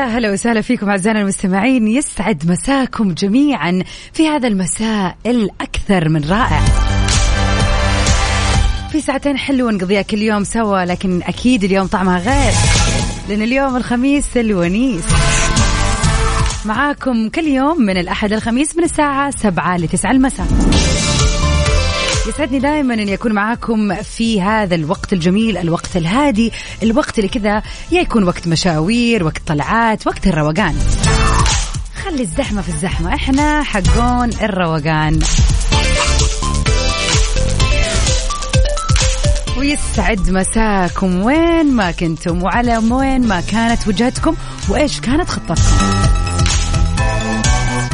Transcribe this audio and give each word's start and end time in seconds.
ويا 0.00 0.18
هلا 0.18 0.32
وسهلا 0.32 0.60
فيكم 0.60 0.90
أعزائنا 0.90 1.20
المستمعين. 1.20 1.88
يسعد 1.88 2.50
مساكم 2.50 3.14
جميعا 3.14 3.82
في 4.12 4.28
هذا 4.28 4.48
المساء 4.48 5.16
الأكثر 5.26 6.08
من 6.08 6.30
رائع. 6.30 6.60
في 8.92 9.00
ساعتين 9.00 9.38
حلوة 9.38 9.72
نقضيها 9.72 10.02
كل 10.02 10.18
يوم 10.18 10.44
سوا 10.44 10.84
لكن 10.84 11.22
أكيد 11.22 11.64
اليوم 11.64 11.86
طعمها 11.86 12.18
غير 12.18 12.52
لأن 13.28 13.42
اليوم 13.42 13.76
الخميس 13.76 14.36
الونيس. 14.36 15.04
معاكم 16.64 17.28
كل 17.28 17.44
يوم 17.44 17.82
من 17.82 17.96
الأحد 17.96 18.32
الخميس 18.32 18.76
من 18.76 18.84
الساعة 18.84 19.30
سبعة 19.30 19.76
لتسعة 19.76 20.10
المساء. 20.10 20.46
يسعدني 22.28 22.58
دائما 22.58 22.94
اني 22.94 23.14
اكون 23.14 23.32
معاكم 23.32 23.94
في 23.94 24.42
هذا 24.42 24.74
الوقت 24.74 25.12
الجميل، 25.12 25.58
الوقت 25.58 25.96
الهادي، 25.96 26.52
الوقت 26.82 27.18
اللي 27.18 27.28
كذا 27.28 27.62
يا 27.92 28.00
يكون 28.00 28.24
وقت 28.24 28.48
مشاوير، 28.48 29.24
وقت 29.24 29.42
طلعات، 29.46 30.06
وقت 30.06 30.26
الروقان. 30.26 30.76
خلي 32.04 32.22
الزحمة 32.22 32.62
في 32.62 32.68
الزحمة، 32.68 33.14
إحنا 33.14 33.62
حقون 33.62 34.30
الروقان. 34.42 35.20
ويسعد 39.58 40.30
مساكم 40.30 41.22
وين 41.22 41.72
ما 41.72 41.90
كنتم 41.90 42.42
وعلى 42.42 42.78
وين 42.78 43.28
ما 43.28 43.40
كانت 43.40 43.88
وجهتكم 43.88 44.34
وإيش 44.68 45.00
كانت 45.00 45.28
خطتكم. 45.28 46.19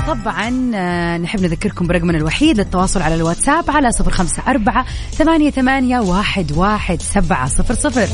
طبعا 0.06 0.70
آه، 0.74 1.18
نحب 1.18 1.40
نذكركم 1.40 1.86
برقمنا 1.86 2.18
الوحيد 2.18 2.58
للتواصل 2.58 3.02
على 3.02 3.14
الواتساب 3.14 3.70
على 3.70 3.92
صفر 3.92 4.10
خمسة 4.10 4.42
أربعة 4.48 4.86
ثمانية, 5.12 5.50
ثمانية 5.50 6.00
واحد, 6.00 6.52
واحد 6.52 7.02
سبعة 7.02 7.48
صفر 7.48 7.74
صفر. 7.74 8.08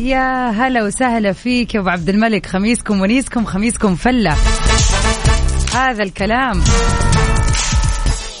يا 0.00 0.50
هلا 0.50 0.84
وسهلا 0.84 1.32
فيك 1.32 1.74
يا 1.74 1.80
أبو 1.80 1.88
عبد 1.88 2.08
الملك. 2.08 2.46
خميسكم 2.46 3.00
ونيسكم 3.00 3.44
خميسكم 3.44 3.94
فلة. 3.94 4.36
هذا 5.74 6.02
الكلام. 6.02 6.62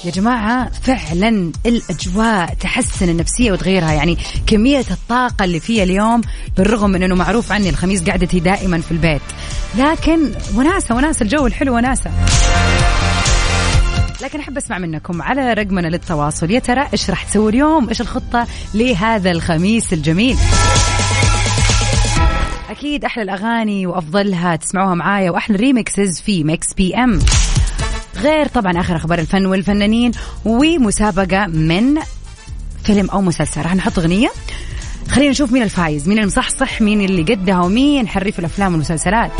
يا 0.04 0.10
جماعة 0.10 0.70
فعلا 0.70 1.52
الأجواء 1.66 2.54
تحسن 2.60 3.08
النفسية 3.08 3.52
وتغيرها. 3.52 3.92
يعني 3.92 4.18
كمية 4.46 4.84
الطاقة 4.90 5.44
اللي 5.44 5.60
فيها 5.60 5.82
اليوم 5.82 6.20
بالرغم 6.56 6.90
من 6.90 7.02
أنه 7.02 7.14
معروف 7.14 7.52
عني 7.52 7.68
الخميس 7.68 8.10
قعدتي 8.10 8.40
دائما 8.40 8.80
في 8.80 8.92
البيت. 8.92 9.22
لكن 9.78 10.30
وناسة 10.54 10.94
وناسة 10.94 11.22
الجو 11.22 11.46
الحلو 11.46 11.76
وناسة. 11.76 12.10
لكن 14.22 14.40
أحب 14.40 14.56
أسمع 14.56 14.78
منكم 14.78 15.22
على 15.22 15.52
رقمنا 15.52 15.88
للتواصل. 15.88 16.50
يا 16.50 16.58
ترى 16.58 16.88
إيش 16.92 17.10
راح 17.10 17.24
تسوي 17.24 17.50
اليوم؟ 17.50 17.88
إيش 17.88 18.00
الخطة 18.00 18.46
لهذا 18.74 19.30
الخميس 19.30 19.92
الجميل؟ 19.92 20.36
أكيد 22.70 23.04
أحلى 23.04 23.22
الأغاني 23.22 23.86
وأفضلها 23.86 24.56
تسمعوها 24.56 24.94
معايا 24.94 25.30
وأحلى 25.30 25.56
remixes 25.56 26.20
في 26.20 26.44
Mix 26.44 26.74
PM. 26.74 27.18
غير 28.24 28.48
طبعا 28.48 28.80
آخر 28.80 28.96
أخبار 28.96 29.18
الفن 29.18 29.46
والفنانين 29.46 30.12
ومسابقة 30.44 31.46
من 31.46 31.94
فيلم 32.84 33.10
أو 33.10 33.20
مسلسل. 33.20 33.62
راح 33.62 33.74
نحط 33.74 33.98
أغنية. 33.98 34.30
خلينا 35.10 35.30
نشوف 35.30 35.52
مين 35.52 35.62
الفايز 35.62 36.08
مين 36.08 36.18
المصحصح 36.18 36.80
مين 36.80 37.00
اللي 37.00 37.22
قدها 37.22 37.60
ومين 37.60 38.08
حريف 38.08 38.38
الأفلام 38.38 38.72
والمسلسلات. 38.72 39.30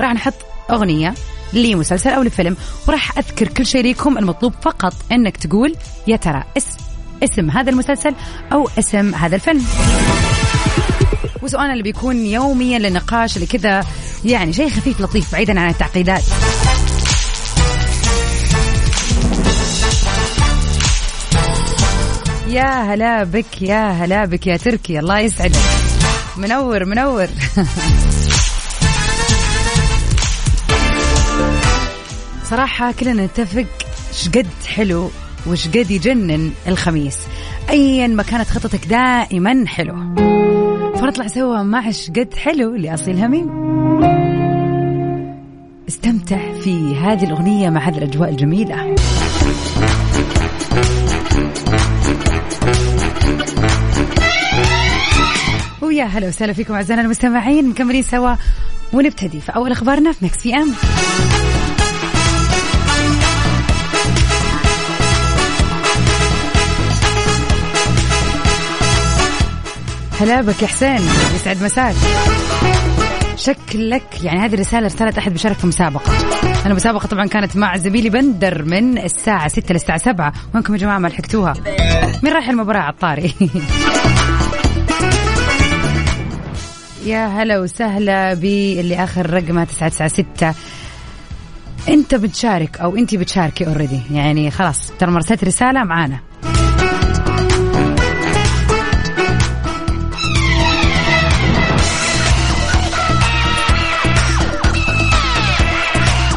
راح 0.00 0.14
نحط 0.14 0.34
أغنية 0.70 1.14
لمسلسل 1.52 2.10
أو 2.10 2.22
لفيلم 2.22 2.56
وراح 2.88 3.18
أذكر 3.18 3.48
كل 3.48 3.66
شيء 3.66 3.82
ليكم 3.82 4.18
المطلوب 4.18 4.52
فقط 4.62 4.94
إنك 5.12 5.36
تقول 5.36 5.74
يا 6.06 6.16
ترى 6.16 6.44
اسم 6.56 6.78
اسم 7.22 7.50
هذا 7.50 7.70
المسلسل 7.70 8.14
أو 8.52 8.68
اسم 8.78 9.14
هذا 9.14 9.36
الفيلم. 9.36 9.64
وسؤالنا 11.42 11.72
اللي 11.72 11.82
بيكون 11.82 12.16
يوميا 12.16 12.78
للنقاش 12.78 13.36
اللي 13.36 13.46
كذا 13.46 13.84
يعني 14.24 14.52
شيء 14.52 14.68
خفيف 14.68 15.00
لطيف 15.00 15.32
بعيدا 15.32 15.60
عن 15.60 15.70
التعقيدات. 15.70 16.22
يا 22.52 22.94
هلا 22.94 23.24
بك 23.24 23.62
يا 23.62 23.90
هلا 23.90 24.24
بك 24.24 24.46
يا 24.46 24.56
تركي 24.56 24.98
الله 24.98 25.18
يسعدك. 25.18 25.56
منور 26.36 26.84
منور. 26.84 27.26
صراحة 32.50 32.92
كلنا 32.92 33.24
نتفق 33.24 33.66
شقد 34.12 34.46
حلو 34.66 35.10
وش 35.46 35.68
قد 35.68 35.90
يجنن 35.90 36.52
الخميس. 36.68 37.18
ايا 37.70 38.06
ما 38.06 38.22
كانت 38.22 38.48
خطتك 38.48 38.86
دائما 38.86 39.64
حلو 39.66 39.94
فنطلع 40.94 41.26
سوا 41.26 41.62
مع 41.62 41.90
شقد 41.90 42.34
حلو 42.34 42.76
لأصيل 42.76 43.18
هميم. 43.18 43.62
استمتع 45.88 46.52
في 46.60 46.96
هذه 46.96 47.24
الأغنية 47.24 47.70
مع 47.70 47.88
هذه 47.88 47.98
الأجواء 47.98 48.28
الجميلة. 48.30 48.94
ويا 55.82 56.04
هلا 56.04 56.28
وسهلا 56.28 56.52
فيكم 56.52 56.74
أعزائنا 56.74 57.02
المستمعين 57.02 57.68
مكملين 57.68 58.02
سوا 58.02 58.34
ونبتدي 58.92 59.40
في 59.40 59.54
أول 59.56 59.72
أخبارنا 59.72 60.12
في 60.12 60.24
مكس 60.24 60.42
بي 60.42 60.54
أم. 60.56 60.72
هلا 70.20 70.40
بك 70.42 70.62
يا 70.62 70.66
حسين 70.66 71.00
يسعد 71.34 71.62
مساك. 71.62 71.94
شكلك 73.36 74.24
يعني 74.24 74.38
هذه 74.40 74.54
الرسالة 74.54 74.86
رسالة 74.86 75.18
أحد 75.18 75.32
بيشارك 75.32 75.56
في 75.56 75.66
مسابقة 75.66 76.12
المسابقة 76.66 77.06
طبعا 77.06 77.26
كانت 77.26 77.56
مع 77.56 77.76
زميلي 77.76 78.08
بندر 78.10 78.62
من 78.62 78.98
الساعة 78.98 79.48
6 79.48 79.72
للساعة 79.72 79.98
7 79.98 80.32
وينكم 80.54 80.72
يا 80.74 80.78
جماعة 80.78 80.98
ما 80.98 81.08
لحقتوها؟ 81.08 81.54
مين 82.22 82.32
رايح 82.32 82.48
المباراة 82.48 82.80
عطاري. 82.80 83.34
يا 87.06 87.26
هلا 87.26 87.58
وسهلا 87.58 88.34
باللي 88.34 89.04
آخر 89.04 89.30
رقمه 89.30 89.64
996 89.64 90.54
أنت 91.88 92.14
بتشارك 92.14 92.80
أو 92.80 92.96
انت 92.96 93.14
بتشاركي 93.14 93.66
اوريدي 93.66 94.00
يعني 94.10 94.50
خلاص 94.50 94.92
ترى 94.98 95.10
مرسلت 95.10 95.44
رسالة 95.44 95.84
معانا. 95.84 96.20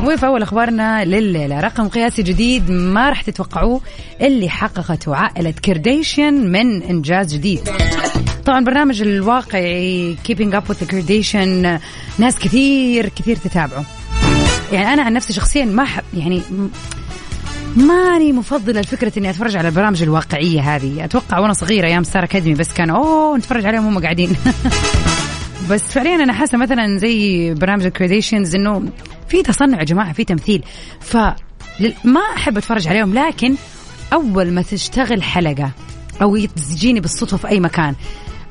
وفي 0.04 0.26
أول 0.26 0.42
أخبارنا 0.42 1.06
لليلة 1.06 1.60
رقم 1.60 1.88
قياسي 1.88 2.24
جديد 2.24 2.72
ما 2.72 3.10
راح 3.10 3.22
تتوقعوه 3.22 3.82
اللي 4.22 4.50
حققته 4.50 5.16
عائلة 5.16 5.54
كرديشيان 5.66 6.52
من 6.52 6.84
إنجاز 6.84 7.34
جديد. 7.34 7.70
طبعا 8.46 8.64
برنامج 8.64 9.02
الواقعي 9.02 10.16
Up 10.26 10.68
with 10.68 10.80
the 10.80 10.86
Kardashian 10.86 11.82
ناس 12.20 12.40
كثير 12.40 13.10
كثير 13.10 13.36
تتابعه. 13.36 13.86
يعني 14.72 14.94
أنا 14.94 15.04
عن 15.04 15.14
نفسي 15.14 15.34
شخصيا 15.34 15.66
ما 15.66 15.84
أحب 15.84 16.04
يعني 16.14 16.42
ماني 17.76 18.32
مفضلة 18.32 18.82
لفكرة 18.82 19.20
إني 19.20 19.30
أتفرج 19.30 19.58
على 19.58 19.68
البرامج 19.68 20.04
الواقعية 20.04 20.76
هذه. 20.76 21.06
أتوقع 21.06 21.40
وأنا 21.40 21.54
صغيرة 21.54 21.88
أيام 21.88 22.04
Star 22.04 22.24
Academy 22.24 22.56
بس 22.56 22.74
كانوا 22.74 22.98
أوه 22.98 23.38
نتفرج 23.38 23.66
عليهم 23.66 23.86
وهم 23.86 24.00
قاعدين. 24.00 24.30
بس 25.70 25.82
فعليا 25.82 26.16
أنا 26.16 26.34
حاسة 26.34 26.58
مثلا 26.58 26.98
زي 26.98 27.54
برامج 27.54 27.86
ال 27.86 27.91
Kardashians 27.91 28.56
إنه 28.56 28.84
في 29.28 29.44
تصنع 29.44 29.80
يا 29.80 29.84
جماعة 29.84 30.14
في 30.14 30.24
تمثيل. 30.24 30.64
ف 31.00 31.18
ما 32.04 32.22
أحب 32.36 32.58
أتفرج 32.58 32.88
عليهم 32.88 33.14
لكن 33.14 33.56
أول 34.14 34.52
ما 34.52 34.62
تشتغل 34.62 35.24
حلقة 35.24 35.72
أو 36.22 36.46
تجيني 36.46 37.00
بالصدفة 37.00 37.38
في 37.38 37.48
أي 37.48 37.60
مكان 37.60 37.96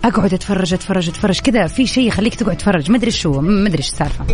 أقعد 0.04 0.34
أتفرج 0.34 0.74
أتفرج 0.74 1.08
أتفرج. 1.08 1.40
كذا 1.40 1.66
في 1.66 1.86
شيء 1.86 2.08
يخليك 2.08 2.34
تقعد 2.34 2.56
تتفرج. 2.56 2.90
ما 2.90 2.96
أدري 2.96 3.10
شو 3.10 3.40
ما 3.40 3.68
أدري 3.68 3.78
إيش 3.78 3.88
السالفة. 3.88 4.24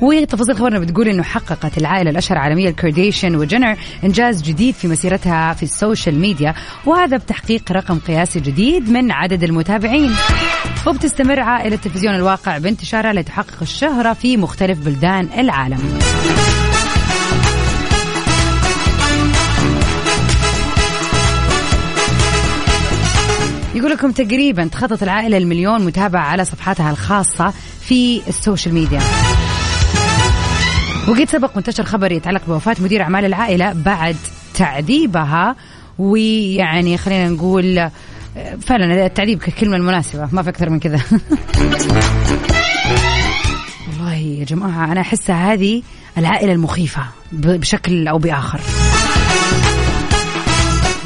وتفاصيل 0.00 0.56
خبرنا 0.56 0.78
بتقول 0.78 1.08
إنه 1.08 1.22
حققت 1.22 1.78
العائلة 1.78 2.10
الأشهر 2.10 2.38
عالميا 2.38 2.70
الكارديشن 2.70 3.36
وجينر 3.36 3.76
إنجاز 4.04 4.42
جديد 4.42 4.74
في 4.74 4.88
مسيرتها 4.88 5.54
في 5.54 5.62
ال 5.62 5.70
social 5.70 6.18
media. 6.20 6.54
وهذا 6.86 7.16
بتحقيق 7.16 7.72
رقم 7.72 7.98
قياسي 7.98 8.40
جديد 8.40 8.90
من 8.90 9.12
عدد 9.12 9.44
المتابعين. 9.44 10.14
وبتستمر 10.86 11.40
عائلة 11.40 11.76
تلفزيون 11.76 12.14
الواقع 12.14 12.58
بانتشارها 12.58 13.12
لتحقق 13.12 13.62
الشهرة 13.62 14.12
في 14.12 14.36
مختلف 14.36 14.78
بلدان 14.78 15.28
العالم. 15.38 15.98
يقول 23.78 23.90
لكم 23.90 24.12
تقريبا 24.12 24.66
تخطط 24.66 25.02
العائلة 25.02 25.38
المليون 25.38 25.84
متابعة 25.84 26.20
على 26.20 26.44
صفحاتها 26.44 26.90
الخاصة 26.90 27.52
في 27.80 28.22
السوشيال 28.28 28.74
ميديا. 28.74 29.00
وقد 31.08 31.28
سبق 31.28 31.50
وانتشر 31.54 31.84
خبر 31.84 32.12
يتعلق 32.12 32.42
بوفاة 32.46 32.76
مدير 32.80 33.02
أعمال 33.02 33.24
العائلة 33.24 33.72
بعد 33.72 34.16
تعذيبها 34.54 35.56
ويعني 35.98 36.96
خلينا 36.96 37.28
نقول 37.28 37.90
فعلا 38.60 39.06
التعذيب 39.06 39.38
ككلمة 39.38 39.76
المناسبة 39.76 40.28
ما 40.32 40.42
في 40.42 40.48
أكثر 40.48 40.70
من 40.70 40.80
كذا. 40.80 41.00
والله 43.88 44.14
يا 44.14 44.44
جماعة 44.44 44.92
أنا 44.92 45.00
أحسها 45.00 45.52
هذه 45.52 45.82
العائلة 46.18 46.52
المخيفة 46.52 47.02
بشكل 47.32 48.08
أو 48.08 48.18
بآخر. 48.18 48.60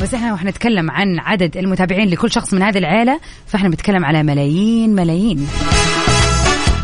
بس 0.02 0.14
إحنا 0.14 0.32
وإحنا 0.32 0.50
نتكلم 0.50 0.90
عن 0.90 1.18
عدد 1.18 1.56
المتابعين 1.56 2.08
لكل 2.08 2.30
شخص 2.30 2.54
من 2.54 2.62
هذه 2.62 2.78
العيلة 2.78 3.20
فإحنا 3.46 3.68
بنتكلم 3.68 4.04
على 4.04 4.22
ملايين 4.22 4.94
ملايين. 4.94 5.48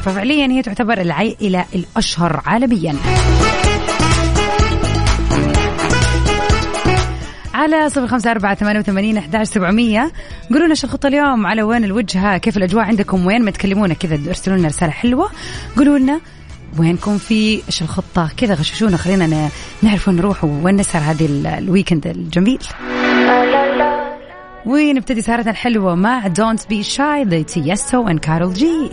ففعليا 0.03 0.47
هي 0.47 0.63
تعتبر 0.63 1.01
العائلة 1.01 1.65
الأشهر 1.75 2.43
عالميا. 2.47 2.97
على 7.55 7.91
صفر 7.91 8.07
خمسة 8.07 8.31
أربعة 8.31 8.55
ثمانية 8.55 8.81
وثمانين 8.81 9.17
أحداش 9.17 9.47
سبعمية. 9.47 10.13
قولوا 10.51 10.67
لنا 10.67 10.75
شو 10.75 10.87
الخطة 10.87 11.07
اليوم 11.07 11.47
على 11.47 11.63
وين 11.63 11.85
الوجهة 11.85 12.39
كيف 12.39 12.57
الأجواء 12.57 12.85
عندكم 12.85 13.27
وين 13.27 13.45
ما 13.45 13.51
تكلمونا 13.51 13.95
كذا 13.95 14.29
ارسلوا 14.29 14.57
لنا 14.57 14.69
رسالة 14.69 14.93
حلوة. 14.93 15.31
قولوا 15.77 15.99
لنا 15.99 16.21
وينكم 16.79 17.19
في 17.19 17.63
إيش 17.67 17.83
الخطة؟ 17.83 18.31
كذا 18.37 18.55
غششونا 18.55 18.97
خلينا 18.97 19.49
نعرف 19.83 20.09
وين 20.09 20.17
نروح 20.17 20.45
وين 20.45 20.77
نسهر 20.77 21.03
هذه 21.03 21.59
ال 21.59 21.65
weekend 21.65 22.07
الجميل. 22.07 22.59
ونبتدي 24.67 25.23
سهرتنا 25.23 25.51
الحلوة 25.51 25.95
مع 25.95 26.27
Don't 26.27 26.69
Be 26.69 26.83
Shy 26.83 27.25
the 27.25 27.43
Tiësto 27.43 28.09
and 28.09 28.19
Karol 28.19 28.55
G 28.55 28.91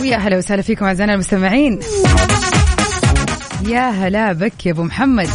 ويا 0.00 0.16
هلا 0.16 0.38
وسهلا 0.38 0.62
فيكم 0.62 0.84
أعزائنا 0.84 1.14
المستمعين. 1.14 1.80
يا 3.66 3.90
هلا 3.90 4.32
بك 4.32 4.66
يا 4.66 4.72
أبو 4.72 4.82
محمد. 4.82 5.28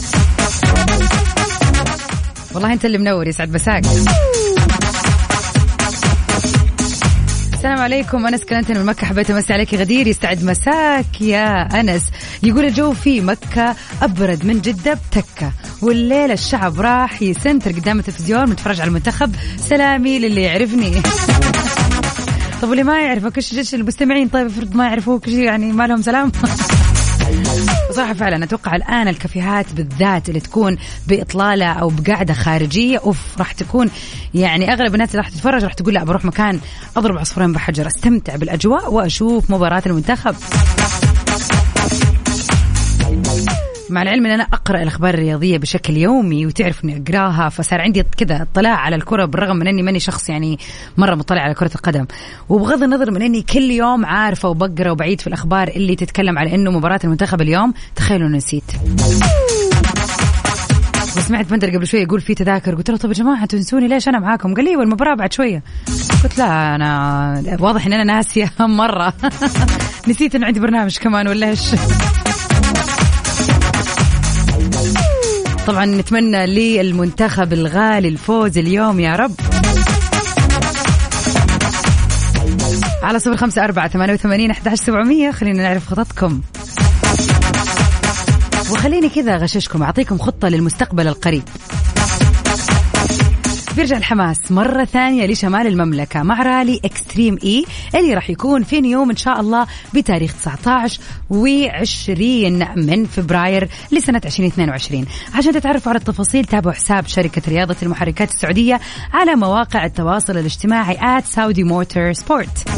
والله 2.53 2.73
أنت 2.73 2.85
اللي 2.85 2.97
منور 2.97 3.27
يسعد 3.27 3.53
مساك. 3.53 3.83
السلام 7.67 7.83
عليكم. 7.83 8.27
أنس 8.27 8.43
كلنتن 8.43 8.77
من 8.77 8.85
مكة. 8.85 9.07
حبيت 9.07 9.31
أمسي 9.31 9.53
عليك 9.53 9.73
غدير. 9.73 10.07
يستعد 10.07 10.43
مساك 10.43 11.21
يا 11.21 11.79
أنس. 11.79 12.01
يقول 12.43 12.65
الجو 12.65 12.93
في 12.93 13.21
مكة 13.21 13.75
أبرد 14.01 14.45
من 14.45 14.61
جدة 14.61 14.93
بتكة. 14.93 15.51
والليلة 15.81 16.33
الشعب 16.33 16.79
راح 16.79 17.21
يسنتر 17.21 17.71
قدام 17.71 17.99
التلفزيون 17.99 18.49
متفرج 18.49 18.81
على 18.81 18.87
المنتخب. 18.87 19.35
سلامي 19.57 20.19
للي 20.19 20.41
يعرفني. 20.41 21.01
طب 22.61 22.69
واللي 22.69 22.83
ما 22.83 23.01
يعرفك 23.01 23.37
إيش 23.37 23.75
المستمعين 23.75 24.27
طيب 24.27 24.45
افرض 24.45 24.75
ما 24.75 24.85
يعرفوك 24.85 25.27
يعني 25.27 25.71
ما 25.71 25.87
لهم 25.87 26.01
سلام. 26.01 26.31
صراحة 27.97 28.13
فعلا 28.13 28.43
أتوقع 28.43 28.75
الآن 28.75 29.07
الكافيهات 29.07 29.73
بالذات 29.73 30.29
اللي 30.29 30.39
تكون 30.39 30.77
بإطلالة 31.07 31.65
أو 31.65 31.89
بقعده 31.89 32.33
خارجية 32.33 32.97
أوف 32.97 33.37
راح 33.37 33.51
تكون 33.51 33.89
يعني 34.33 34.73
أغلب 34.73 34.93
الناس 34.93 35.09
اللي 35.09 35.21
راح 35.21 35.29
تتفرج 35.29 35.63
راح 35.63 35.73
تقول 35.73 35.93
لا 35.93 36.03
بروح 36.03 36.25
مكان 36.25 36.59
أضرب 36.97 37.17
عصفورين 37.17 37.53
بحجر 37.53 37.87
أستمتع 37.87 38.35
بالأجواء 38.35 38.93
وأشوف 38.93 39.51
مباراة 39.51 39.83
المنتخب. 39.85 40.35
مع 43.89 44.01
العلم 44.01 44.25
إن 44.25 44.31
أنا 44.31 44.43
أقرأ 44.43 44.81
الأخبار 44.83 45.13
الرياضية 45.13 45.57
بشكل 45.57 45.97
يومي 45.97 46.45
وتعرف 46.45 46.83
إني 46.83 47.03
أقراها 47.03 47.49
فصار 47.49 47.81
عندي 47.81 48.03
كذا 48.17 48.41
اطلاع 48.41 48.75
على 48.75 48.95
الكرة 48.95 49.25
بالرغم 49.25 49.55
من 49.55 49.67
إني 49.67 49.81
ماني 49.83 49.99
شخص 49.99 50.29
يعني 50.29 50.59
مرة 50.97 51.15
مطلع 51.15 51.41
على 51.41 51.53
كرة 51.53 51.71
القدم. 51.75 52.05
وبغض 52.49 52.83
النظر 52.83 53.11
من 53.11 53.21
إني 53.21 53.41
كل 53.41 53.71
يوم 53.71 54.05
عارفة 54.05 54.49
وبقرأ 54.49 54.91
وبعيد 54.91 55.21
في 55.21 55.27
الأخبار 55.27 55.67
اللي 55.67 55.95
تتكلم 55.95 56.37
على 56.39 56.55
إنه 56.55 56.71
مباراة 56.71 56.99
المنتخب 57.03 57.41
اليوم 57.41 57.73
تخيلوا 57.95 58.29
نسيت. 58.29 58.63
وسمعت 61.17 61.45
بندر 61.45 61.69
قبل 61.75 61.87
شوي 61.87 61.99
يقول 62.01 62.21
في 62.21 62.33
تذاكر 62.35 62.75
قلت 62.75 62.89
له 62.91 62.97
طب 62.97 63.09
يا 63.09 63.13
جماعة 63.13 63.45
تنسوني 63.45 63.87
ليش 63.87 64.07
أنا 64.07 64.19
معاكم؟ 64.19 64.53
قال 64.53 64.65
لي 64.65 64.75
والمباراة 64.75 65.15
بعد 65.15 65.33
شوية. 65.33 65.63
قلت 66.23 66.37
لا 66.37 66.75
أنا 66.75 67.57
واضح 67.59 67.85
إن 67.85 67.93
أنا 67.93 68.03
ناسية 68.03 68.51
مرة. 68.59 69.13
نسيت 70.07 70.35
إن 70.35 70.43
عندي 70.43 70.59
برنامج 70.59 70.97
كمان 70.97 71.27
ولا 71.27 71.49
إيش. 71.49 71.71
طبعا 75.67 75.85
نتمنى 75.85 76.45
للمنتخب 76.45 77.53
الغالي 77.53 78.07
الفوز 78.07 78.57
اليوم 78.57 78.99
يا 78.99 79.15
رب. 79.15 79.31
على 83.03 83.19
صفر 83.19 83.37
خمسة 83.37 83.63
أربعة 83.63 83.87
ثمانية 83.87 84.13
وثمانين 84.13 84.51
أحد 84.51 84.75
سبعمية. 84.75 85.31
خلينا 85.31 85.63
نعرف 85.63 85.87
خططكم. 85.87 86.41
وخليني 88.71 89.09
كذا 89.09 89.37
غششكم 89.37 89.83
أعطيكم 89.83 90.17
خطة 90.17 90.49
للمستقبل 90.49 91.07
القريب. 91.07 91.43
بيرجع 93.77 93.97
الحماس 93.97 94.51
مرة 94.51 94.85
ثانية 94.85 95.25
لشمال 95.25 95.67
المملكة 95.67 96.23
مع 96.23 96.41
رالي 96.41 96.79
اكستريم 96.85 97.37
اي 97.43 97.65
اللي 97.95 98.13
راح 98.13 98.29
يكون 98.29 98.63
في 98.63 98.81
نيوم 98.81 99.09
إن 99.09 99.15
شاء 99.15 99.39
الله 99.39 99.67
بتاريخ 99.93 100.33
19 100.33 101.01
و20 101.31 102.77
من 102.77 103.05
فبراير 103.05 103.69
لسنة 103.91 104.21
2022 104.25 105.05
عشان 105.33 105.53
تتعرفوا 105.53 105.89
على 105.89 105.99
التفاصيل 105.99 106.45
تابعوا 106.45 106.75
حساب 106.75 107.07
شركة 107.07 107.41
رياضة 107.47 107.75
المحركات 107.83 108.29
السعودية 108.29 108.79
على 109.13 109.35
مواقع 109.35 109.85
التواصل 109.85 110.37
الاجتماعي 110.37 111.21
Saudi 111.21 111.63
Motorsport 111.63 112.69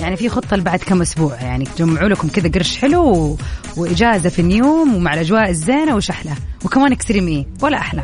يعني 0.00 0.16
في 0.16 0.28
خطة 0.28 0.56
لبعد 0.56 0.78
كم 0.78 1.02
أسبوع 1.02 1.42
يعني 1.42 1.64
تجمعوا 1.64 2.08
لكم 2.08 2.28
كذا 2.28 2.48
قرش 2.48 2.76
حلو. 2.76 3.38
وإجازة 3.76 4.28
في 4.30 4.38
النيوم 4.38 4.94
ومع 4.94 5.14
الأجواء 5.14 5.50
الزينة 5.50 5.96
وشحلة 5.96 6.32
وكمان 6.64 6.92
Extreme 6.92 7.28
E 7.28 7.46
ولا 7.62 7.78
أحلى 7.78 8.02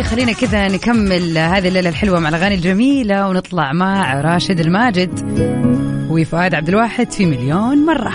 وخلينا 0.00 0.32
كذا 0.32 0.68
نكمل 0.68 1.38
هذه 1.38 1.68
الليلة 1.68 1.88
الحلوة 1.88 2.20
مع 2.20 2.28
الأغاني 2.28 2.54
الجميلة 2.54 3.28
ونطلع 3.28 3.72
مع 3.72 4.20
راشد 4.20 4.60
الماجد 4.60 5.20
وفؤاد 6.10 6.54
عبد 6.54 6.68
الواحد 6.68 7.12
في 7.12 7.26
مليون 7.26 7.86
مرة. 7.86 8.14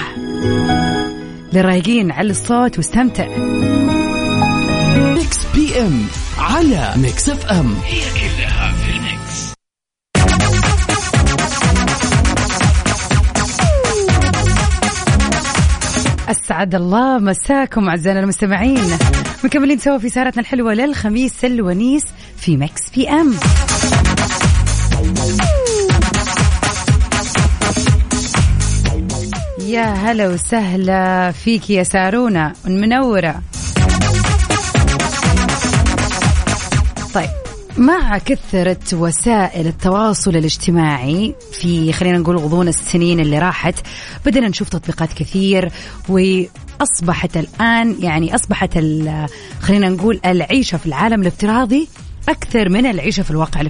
للرايقين 1.53 2.11
على 2.11 2.29
الصوت 2.29 2.77
واستمتع. 2.77 3.27
Mix 4.97 5.37
PM 5.55 6.05
على 6.37 6.93
Mix 6.97 7.29
FM 7.29 7.75
هي 7.85 8.01
كلها 8.01 8.73
في 8.73 8.91
ال 8.97 9.09
mix. 9.09 9.53
أسعد 16.29 16.75
الله 16.75 17.19
مساكم 17.19 17.89
أعزائنا 17.89 18.19
المستمعين. 18.19 18.97
مكملين 19.43 19.77
سوا 19.77 19.97
في 19.97 20.09
سهرتنا 20.09 20.41
الحلوة 20.41 20.73
للخميس 20.73 21.45
الونيس 21.45 22.03
في 22.37 22.57
Mix 22.57 22.81
PM. 22.95 23.33
يا 29.67 29.85
هلا 29.93 30.27
وسهلا 30.27 31.31
فيك 31.31 31.69
يا 31.69 31.83
سارونا 31.83 32.53
المنورة. 32.67 33.41
طيب 37.13 37.29
مع 37.77 38.17
كثرة 38.17 38.77
وسائل 38.93 39.67
التواصل 39.67 40.35
الاجتماعي 40.35 41.35
في 41.51 41.93
خلينا 41.93 42.17
نقول 42.17 42.37
غضون 42.37 42.67
السنين 42.67 43.19
اللي 43.19 43.39
راحت 43.39 43.75
بدنا 44.25 44.47
نشوف 44.47 44.69
تطبيقات 44.69 45.13
كثير 45.13 45.71
وأصبحت 46.79 47.37
الآن 47.37 47.95
يعني 47.99 48.35
أصبحت 48.35 48.77
خلينا 49.61 49.89
نقول 49.89 50.19
العيشة 50.25 50.77
في 50.77 50.85
العالم 50.85 51.21
الافتراضي 51.21 51.87
أكثر 52.29 52.69
من 52.69 52.85
العيشة 52.85 53.23
في 53.23 53.31
الواقع 53.31 53.63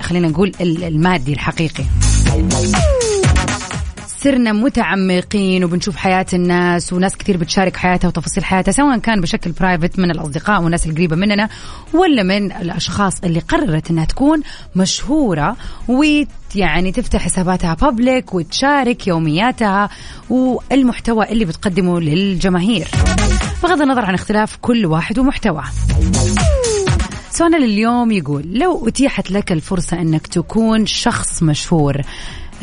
خلينا 0.00 0.28
نقول 0.28 0.52
المادي 0.60 1.32
الحقيقي. 1.32 1.84
صرنا 4.26 4.52
متعمقين 4.52 5.64
وبنشوف 5.64 5.96
حياة 5.96 6.26
الناس 6.32 6.92
وناس 6.92 7.16
كثير 7.16 7.36
بتشارك 7.36 7.76
حياتها 7.76 8.08
وتفاصيل 8.08 8.44
حياتها 8.44 8.72
سواء 8.72 8.98
كان 8.98 9.20
بشكل 9.20 9.52
برايفت 9.52 9.98
من 9.98 10.10
الأصدقاء 10.10 10.62
والناس 10.62 10.86
القريبة 10.86 11.16
مننا 11.16 11.48
ولا 11.94 12.22
من 12.22 12.52
الأشخاص 12.52 13.20
اللي 13.24 13.40
قررت 13.40 13.90
أنها 13.90 14.04
تكون 14.04 14.42
مشهورة 14.76 15.56
ويعني 15.88 16.92
تفتح 16.92 17.20
حساباتها 17.20 17.74
بابليك 17.74 18.34
وتشارك 18.34 19.06
يومياتها 19.06 19.88
والمحتوى 20.30 21.32
اللي 21.32 21.44
بتقدمه 21.44 22.00
للجماهير. 22.00 22.88
بغض 23.62 23.82
النظر 23.82 24.04
عن 24.04 24.14
اختلاف 24.14 24.58
كل 24.62 24.86
واحد 24.86 25.18
ومحتواه. 25.18 25.64
سؤالنا 27.30 27.56
لليوم 27.56 28.12
يقول 28.12 28.42
لو 28.46 28.88
أتيحت 28.88 29.30
لك 29.30 29.52
الفرصة 29.52 30.00
أنك 30.00 30.26
تكون 30.26 30.86
شخص 30.86 31.42
مشهور 31.42 32.02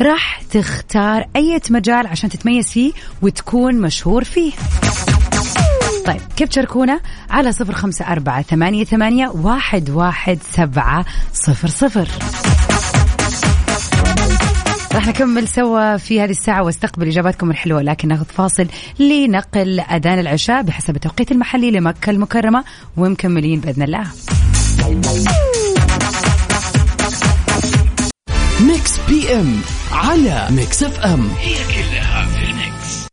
راح 0.00 0.42
تختار 0.50 1.26
أي 1.36 1.60
مجال 1.70 2.06
عشان 2.06 2.30
تتميز 2.30 2.68
فيه 2.68 2.92
وتكون 3.22 3.74
مشهور 3.74 4.24
فيه. 4.24 4.52
طيب 6.06 6.20
كيف 6.36 6.48
تشاركونا؟ 6.48 7.00
على 7.30 7.52
صفر 7.52 7.72
خمسة 7.72 8.04
أربعة 8.04 8.42
ثمانية, 8.42 8.84
ثمانية 8.84 9.28
واحد, 9.28 9.90
واحد 9.90 10.38
سبعة 10.52 11.04
صفر 11.32 11.68
صفر. 11.68 12.08
راح 14.94 15.06
نكمل 15.06 15.48
سوا 15.48 15.96
في 15.96 16.20
هذه 16.20 16.30
الساعة 16.30 16.62
واستقبل 16.62 17.08
إجاباتكم 17.08 17.50
الحلوة 17.50 17.82
لكن 17.82 18.08
ناخذ 18.08 18.24
فاصل 18.24 18.66
لنقل 18.98 19.80
أذان 19.80 20.18
العشاء 20.18 20.62
بحسب 20.62 20.96
التوقيت 20.96 21.32
المحلي 21.32 21.70
لمكة 21.70 22.10
المكرمة 22.10 22.64
ومكملين 22.96 23.60
بإذن 23.60 23.82
الله. 23.82 24.04
Mix 28.60 28.98
PM 29.08 29.60
على 29.94 30.48
Mix 30.50 30.82
FM 30.82 31.28
هي 31.38 31.54
كلها 31.54 32.26
في 32.26 32.44
ال 32.44 32.59
mix 32.59 33.04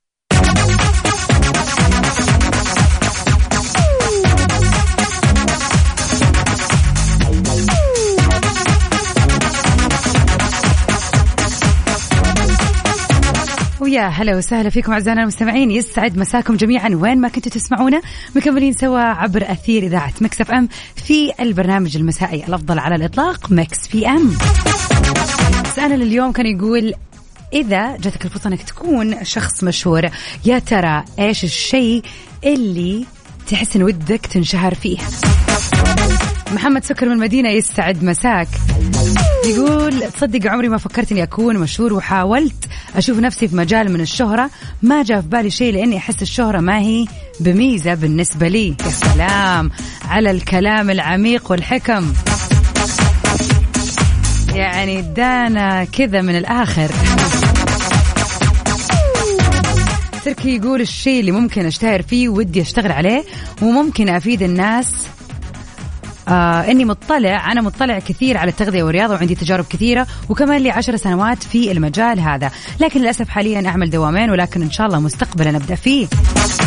ويا 13.79 14.07
هلا 14.07 14.37
وسهلا 14.37 14.69
فيكم 14.69 14.91
أعزائنا 14.91 15.21
المستمعين. 15.21 15.71
يسعد 15.71 16.17
مساكم 16.17 16.55
جميعا 16.55 16.89
وين 16.89 17.21
ما 17.21 17.27
كنتوا 17.27 17.51
تسمعونا. 17.51 18.01
مكملين 18.35 18.73
سوا 18.73 18.99
عبر 18.99 19.51
أثير 19.51 19.83
إذاعة 19.83 20.13
Mix 20.21 20.41
FM 20.41 20.69
في 20.95 21.31
البرنامج 21.39 21.97
المسائي 21.97 22.45
الأفضل 22.47 22.79
على 22.79 22.95
الإطلاق 22.95 23.51
Mix 23.51 23.87
PM 23.87 24.31
سؤالنا 25.75 26.03
لليوم 26.03 26.31
كان 26.31 26.45
يقول 26.45 26.93
إذا 27.53 27.97
جاتك 27.97 28.25
الفرصة 28.25 28.47
أنك 28.47 28.63
تكون 28.63 29.23
شخص 29.23 29.63
مشهور 29.63 30.09
يا 30.45 30.59
ترى 30.59 31.03
إيش 31.19 31.43
الشيء 31.43 32.03
اللي 32.43 33.05
تحس 33.47 33.75
إن 33.75 33.83
ودك 33.83 34.25
تنشهر 34.25 34.73
فيه؟ 34.73 34.97
محمد 36.53 36.83
سكر 36.83 37.05
من 37.05 37.11
المدينة 37.11 37.49
يسعد 37.49 38.03
مساك. 38.03 38.47
يقول 39.45 40.11
تصدق 40.11 40.51
عمري 40.51 40.69
ما 40.69 40.77
فكرت 40.77 41.11
إني 41.11 41.23
أكون 41.23 41.57
مشهور 41.57 41.93
وحاولت 41.93 42.65
أشوف 42.95 43.19
نفسي 43.19 43.47
في 43.47 43.55
مجال 43.55 43.91
من 43.91 44.01
الشهرة 44.01 44.49
ما 44.81 45.03
جاء 45.03 45.21
في 45.21 45.27
بالي 45.27 45.49
شيء 45.49 45.73
لإني 45.73 45.97
أحس 45.97 46.21
الشهرة 46.21 46.59
ما 46.59 46.79
هي 46.79 47.05
بميزة 47.39 47.93
بالنسبة 47.93 48.47
لي. 48.47 48.67
يا 48.67 48.91
سلام 48.91 49.71
على 50.05 50.31
الكلام 50.31 50.89
العميق 50.89 51.51
والحكم. 51.51 52.13
يعني 54.61 54.99
ادانا 54.99 55.83
كذا 55.83 56.21
من 56.21 56.35
الآخر. 56.35 56.91
تركي 60.25 60.55
يقول 60.55 60.81
الشيء 60.81 61.19
اللي 61.19 61.31
ممكن 61.31 61.65
أشتهر 61.65 62.01
فيه 62.01 62.29
ودي 62.29 62.61
أشتغل 62.61 62.91
عليه 62.91 63.23
وممكن 63.61 64.09
أفيد 64.09 64.41
الناس 64.41 65.07
آه 66.27 66.71
إني 66.71 66.85
مطلع 66.85 67.51
أنا 67.51 67.61
مطلع 67.61 67.99
كثير 67.99 68.37
على 68.37 68.51
التغذية 68.51 68.83
والرياضة 68.83 69.13
وعندي 69.13 69.35
تجارب 69.35 69.65
كثيرة 69.69 70.07
وكمان 70.29 70.61
لي 70.61 70.69
عشر 70.69 70.95
سنوات 70.95 71.43
في 71.43 71.71
المجال 71.71 72.19
هذا. 72.19 72.51
لكن 72.79 73.01
للأسف 73.01 73.29
حاليا 73.29 73.67
أعمل 73.67 73.89
دوامين 73.89 74.29
ولكن 74.29 74.61
إن 74.61 74.71
شاء 74.71 74.87
الله 74.87 74.99
مستقبلا 74.99 75.57
أبدأ 75.57 75.75
فيه. 75.75 76.07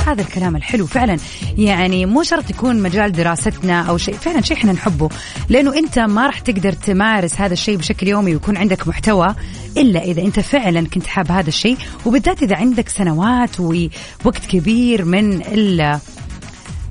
هذا 0.06 0.22
الكلام 0.22 0.56
الحلو 0.56 0.86
فعلا. 0.86 1.16
يعني 1.58 2.06
مو 2.06 2.22
شرط 2.22 2.50
يكون 2.50 2.82
مجال 2.82 3.12
دراستنا 3.12 3.82
أو 3.82 3.98
شيء 3.98 4.14
فعلا 4.14 4.40
شيء 4.40 4.56
إحنا 4.56 4.72
نحبه. 4.72 5.08
لأنه 5.48 5.78
أنت 5.78 5.98
ما 5.98 6.26
راح 6.26 6.38
تقدر 6.38 6.72
تمارس 6.72 7.40
هذا 7.40 7.52
الشيء 7.52 7.76
بشكل 7.76 8.08
يومي 8.08 8.32
ويكون 8.32 8.56
عندك 8.56 8.88
محتوى 8.88 9.34
إلا 9.76 10.04
إذا 10.04 10.22
أنت 10.22 10.40
فعلا 10.40 10.86
كنت 10.86 11.06
حاب 11.06 11.30
هذا 11.30 11.48
الشيء. 11.48 11.76
وبالذات 12.06 12.42
إذا 12.42 12.56
عندك 12.56 12.88
سنوات 12.88 13.60
ووقت 13.60 14.46
كبير 14.50 15.04
من 15.04 15.42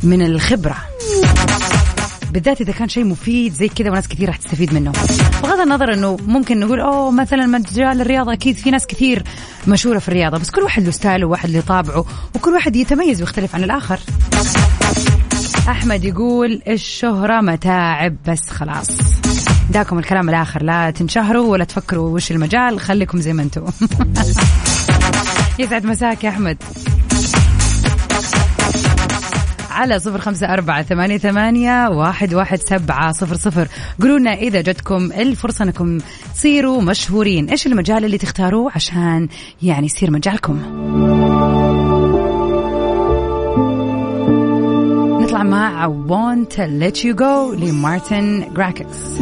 من 0.04 0.22
الخبرة. 0.22 0.78
بالذات 2.34 2.62
إذا 2.62 2.72
كان 2.74 2.90
شيء 2.90 3.04
مفيد 3.06 3.54
زي 3.54 3.68
كذا 3.68 3.90
وناس 3.92 4.08
كثير 4.08 4.28
راح 4.28 4.38
تستفيد 4.38 4.74
منه. 4.74 4.92
بغض 5.44 5.60
النظر 5.60 5.94
إنه 5.94 6.18
ممكن 6.28 6.60
نقول 6.60 6.80
أوه 6.80 7.12
مثلا 7.12 7.46
مجال 7.46 8.02
الرياضة 8.02 8.34
أكيد 8.34 8.56
في 8.56 8.72
ناس 8.72 8.88
كثير 8.88 9.24
مشهورة 9.68 10.00
في 10.00 10.08
الرياضة 10.08 10.38
بس 10.38 10.52
كل 10.52 10.62
واحد 10.62 10.84
له 10.84 10.92
ستايله 10.92 11.28
وواحد 11.28 11.50
له 11.50 11.62
طابعه 11.62 12.06
وكل 12.36 12.52
واحد 12.52 12.76
يتميز 12.76 13.22
ويختلف 13.22 13.56
عن 13.56 13.64
الآخر. 13.64 14.00
أحمد 15.70 16.04
يقول 16.04 16.62
الشهرة 16.68 17.42
متاعب 17.42 18.16
بس 18.28 18.50
خلاص. 18.50 18.88
داكم 19.70 20.00
الكلام 20.00 20.30
الآخر 20.30 20.64
لا 20.64 20.92
تنشهروا 20.92 21.52
ولا 21.52 21.64
تفكروا 21.64 22.10
وش 22.10 22.32
المجال 22.32 22.80
خليكم 22.80 23.20
زي 23.22 23.34
ما 23.34 23.44
أنتم. 23.44 23.66
يسعد 25.60 25.86
مساك 25.86 26.24
يا 26.24 26.30
أحمد. 26.30 26.58
على 29.84 30.00
صفر 30.00 30.20
خمسة 30.20 30.54
أربعة 30.54 30.84
ثمانية, 30.84 31.18
ثمانية 31.18 31.88
واحد, 31.88 32.34
واحد 32.34 32.60
سبعة 32.60 33.12
صفر 33.12 33.36
صفر. 33.36 33.68
قولوا 34.02 34.20
لنا 34.20 34.34
إذا 34.34 34.62
جتكم 34.62 35.12
الفرصة 35.12 35.64
أنكم 35.64 35.98
تصيروا 36.36 36.82
مشهورين 36.82 37.50
إيش 37.50 37.68
المجال 37.68 38.06
اللي 38.06 38.18
تختاروه 38.18 38.72
عشان 38.76 39.28
يعني 39.62 39.86
يصير 39.86 40.12
مجالكم؟ 40.12 40.60
نطلع 45.22 45.44
مع 45.44 45.88
I 45.88 45.92
Want 46.10 46.56
to 46.56 46.60
Let 46.60 47.04
You 47.04 47.16
Go 47.16 47.60
لمارتن 47.60 48.54
جراكس. 48.54 49.22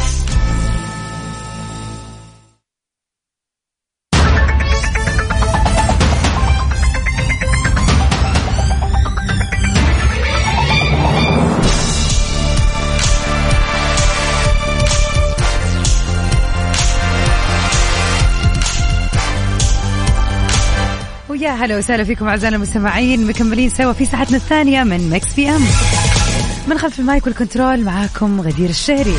ويا 21.51 21.65
هلا 21.65 21.77
وسهلا 21.77 22.03
فيكم 22.03 22.27
أعزائنا 22.27 22.55
المستمعين 22.55 23.27
مكملين 23.27 23.69
سوا 23.69 23.93
في 23.93 24.05
ساعتنا 24.05 24.37
الثانية 24.37 24.83
من 24.83 25.09
Mix 25.09 25.33
PM 25.33 25.61
من 26.67 26.77
خلف 26.77 26.99
ال 26.99 27.06
mic 27.06 27.25
وال 27.25 27.38
control 27.38 27.83
معاكم 27.83 28.41
غدير 28.41 28.69
الشهري. 28.69 29.15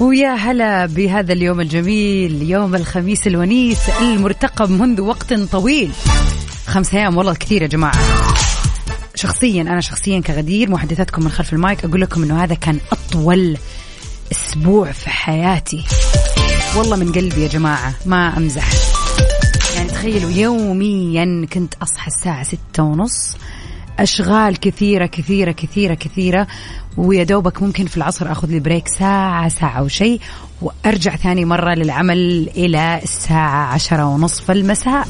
ويا 0.00 0.34
هلا 0.34 0.86
بهذا 0.86 1.32
اليوم 1.32 1.60
الجميل 1.60 2.42
يوم 2.42 2.74
الخميس 2.74 3.26
الونيس 3.26 3.88
المرتقب 4.00 4.70
منذ 4.70 5.00
وقت 5.00 5.34
طويل. 5.34 5.90
خمس 6.66 6.94
أيام 6.94 7.16
والله 7.16 7.34
كثير 7.34 7.62
يا 7.62 7.66
جماعة. 7.66 7.98
شخصيا 9.14 9.62
أنا 9.62 9.80
شخصيا 9.80 10.20
كغدير 10.20 10.70
محدثتكم 10.70 11.24
من 11.24 11.30
خلف 11.30 11.52
المايك 11.52 11.84
أقول 11.84 12.00
لكم 12.00 12.22
إنه 12.22 12.44
هذا 12.44 12.54
كان 12.54 12.78
أطول 12.92 13.56
أسبوع 14.32 14.92
في 14.92 15.10
حياتي. 15.10 15.84
والله 16.76 16.96
من 16.96 17.12
قلبي 17.12 17.42
يا 17.42 17.48
جماعة 17.48 17.94
ما 18.06 18.36
أمزح. 18.36 18.68
يعني 19.76 19.88
تخيلوا 19.88 20.30
يوميا 20.30 21.46
كنت 21.52 21.74
أصحى 21.82 22.06
الساعة 22.06 22.42
ستة 22.42 22.82
ونص. 22.82 23.36
أشغال 23.98 24.60
كثيرة 24.60 25.06
كثيرة 25.06 25.52
كثيرة 25.52 25.94
كثيرة 25.94 26.46
ويا 26.96 27.24
دوبك 27.24 27.62
ممكن 27.62 27.86
في 27.86 27.96
العصر 27.96 28.32
آخذ 28.32 28.48
لي 28.48 28.60
بريك 28.60 28.88
ساعة 28.88 29.48
ساعة 29.48 29.82
وشيء 29.82 30.20
وأرجع 30.62 31.16
ثاني 31.16 31.44
مرة 31.44 31.74
للعمل 31.74 32.50
إلى 32.56 33.00
الساعة 33.02 33.72
عشرة 33.72 34.04
ونصف 34.04 34.50
المساء. 34.50 35.08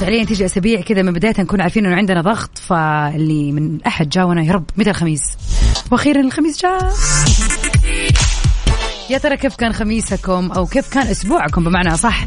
فعليا 0.00 0.24
تيجي 0.24 0.44
أسابيع 0.44 0.80
كذا 0.80 1.02
من 1.02 1.12
بداية 1.12 1.34
نكون 1.38 1.60
عارفين 1.60 1.86
إنه 1.86 1.96
عندنا 1.96 2.20
ضغط 2.20 2.58
فاللي 2.58 3.52
من 3.52 3.78
أحد 3.86 4.08
جاونا 4.08 4.42
يا 4.42 4.52
رب 4.52 4.64
متى 4.76 4.90
الخميس؟ 4.90 5.22
وأخيرا 5.90 6.20
الخميس 6.20 6.62
جاء 6.62 6.92
يا 9.10 9.18
ترى 9.18 9.36
كيف 9.36 9.56
كان 9.56 9.72
خميسكم 9.72 10.52
أو 10.52 10.66
كيف 10.66 10.88
كان 10.88 11.06
أسبوعكم؟ 11.06 11.64
بمعنى 11.64 11.96
صح 11.96 12.26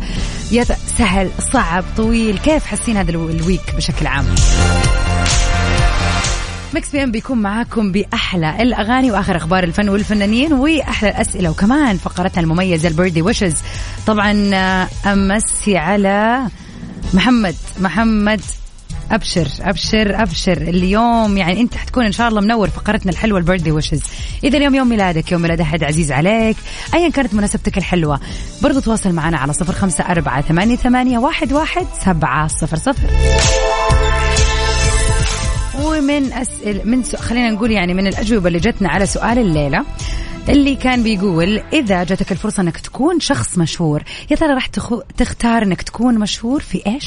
يا 0.51 0.63
سهل 0.97 1.29
صعب 1.53 1.83
طويل 1.97 2.37
كيف 2.37 2.65
حاسين 2.65 2.97
هذا 2.97 3.11
ال 3.11 3.24
week 3.24 3.75
بشكل 3.75 4.07
عام؟ 4.07 4.25
Mix 6.73 6.91
PM 6.91 7.11
بيكون 7.11 7.37
معاكم 7.37 7.91
بأحلى 7.91 8.61
الأغاني 8.61 9.11
وآخر 9.11 9.37
أخبار 9.37 9.63
الفن 9.63 9.89
والفنانين 9.89 10.53
وأحلى 10.53 11.09
الأسئلة 11.09 11.49
وكمان 11.49 11.97
فقرتنا 11.97 12.43
المميزة 12.43 12.87
ال 12.87 12.91
birthday 12.91 13.21
wishes 13.21 13.55
طبعا 14.07 14.49
آه، 14.53 14.87
أمسي 15.05 15.77
على 15.77 16.47
محمد 17.13 17.55
محمد 17.79 18.41
أبشر 19.11 19.47
أبشر 19.61 20.21
أبشر. 20.21 20.57
اليوم 20.57 21.37
يعني 21.37 21.61
أنت 21.61 21.75
حتكون 21.75 22.05
إن 22.05 22.11
شاء 22.11 22.27
الله 22.27 22.41
منور 22.41 22.69
فقرتنا 22.69 23.11
الحلوة 23.11 23.39
البيرثدي 23.39 23.71
ويشز 23.71 24.01
إذا 24.43 24.57
اليوم 24.57 24.75
يوم 24.75 24.89
ميلادك 24.89 25.31
يوم 25.31 25.41
ميلاد 25.41 25.61
أحد 25.61 25.83
عزيز 25.83 26.11
عليك 26.11 26.57
ايا 26.93 27.09
كانت 27.09 27.33
مناسبتك 27.33 27.77
الحلوة 27.77 28.19
برضو 28.61 28.79
تواصل 28.79 29.11
معنا 29.11 29.37
على 29.37 29.53
صفر 29.53 29.73
خمسة 29.73 30.03
أربعة 30.03 30.41
ثمانية, 30.41 30.75
ثمانية 30.75 31.17
واحد, 31.17 31.53
واحد 31.53 31.85
سبعة 32.05 32.47
صفر 32.47 32.77
صفر. 32.77 33.09
ومن 35.83 36.33
أسئل 36.33 36.81
من 36.85 37.03
سؤال 37.03 37.23
خلينا 37.23 37.51
نقول 37.51 37.71
يعني 37.71 37.93
من 37.93 38.07
الأجوبة 38.07 38.47
اللي 38.47 38.59
جتنا 38.59 38.89
على 38.89 39.05
سؤال 39.05 39.39
الليلة 39.39 39.85
اللي 40.49 40.75
كان 40.75 41.03
بيقول 41.03 41.63
إذا 41.73 42.03
جاتك 42.03 42.31
الفرصة 42.31 42.61
أنك 42.61 42.77
تكون 42.77 43.19
شخص 43.19 43.57
مشهور 43.57 44.03
يا 44.31 44.35
ترى 44.35 44.53
راح 44.53 44.65
تختار 45.17 45.63
أنك 45.63 45.81
تكون 45.81 46.19
مشهور 46.19 46.59
في 46.61 46.81
إيش؟ 46.87 47.05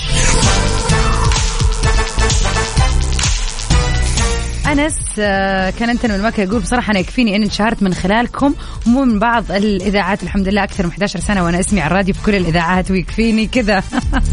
أنس 4.73 4.94
كلنتن 5.18 6.06
من 6.06 6.23
مكة. 6.23 6.42
يقول 6.42 6.61
بصراحة 6.61 6.90
أنا 6.90 6.99
يكفيني 6.99 7.37
إني 7.37 7.44
انشهرت 7.44 7.82
من 7.82 7.94
خلالكم 7.94 8.54
مو 8.87 9.04
من 9.04 9.18
بعض 9.18 9.52
الإذاعات. 9.52 10.23
الحمد 10.23 10.49
لله 10.49 10.64
أكثر 10.64 10.85
من 10.85 10.90
11 10.90 11.20
سنة 11.20 11.44
وأنا 11.44 11.61
اسمي 11.61 11.80
على 11.80 11.90
الراديو 11.90 12.14
في 12.14 12.23
كل 12.23 12.35
الإذاعات 12.35 12.90
ويكفيني 12.90 13.46
كذا. 13.46 13.82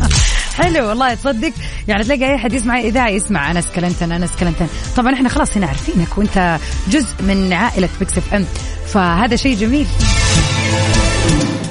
حلو 0.58 0.90
والله 0.90 1.14
تصدق. 1.14 1.52
يعني 1.88 2.04
تلاقي 2.04 2.32
أي 2.32 2.38
حد 2.38 2.54
يسمع 2.54 2.80
إذاعة 2.80 3.10
يسمع 3.10 3.52
أنس 3.52 3.68
كلنتن 3.76 4.12
أنس 4.12 4.32
كلنتن. 4.40 4.68
طبعا 4.98 5.14
إحنا 5.14 5.30
خلاص 5.30 5.58
هنا 5.58 5.68
عارفينك 5.68 6.18
وأنت 6.18 6.58
جزء 6.88 7.22
من 7.22 7.54
عائلة 7.54 7.90
Mix 8.00 8.18
FM. 8.18 8.46
فهذا 8.88 9.36
شيء 9.36 9.58
جميل. 9.58 9.88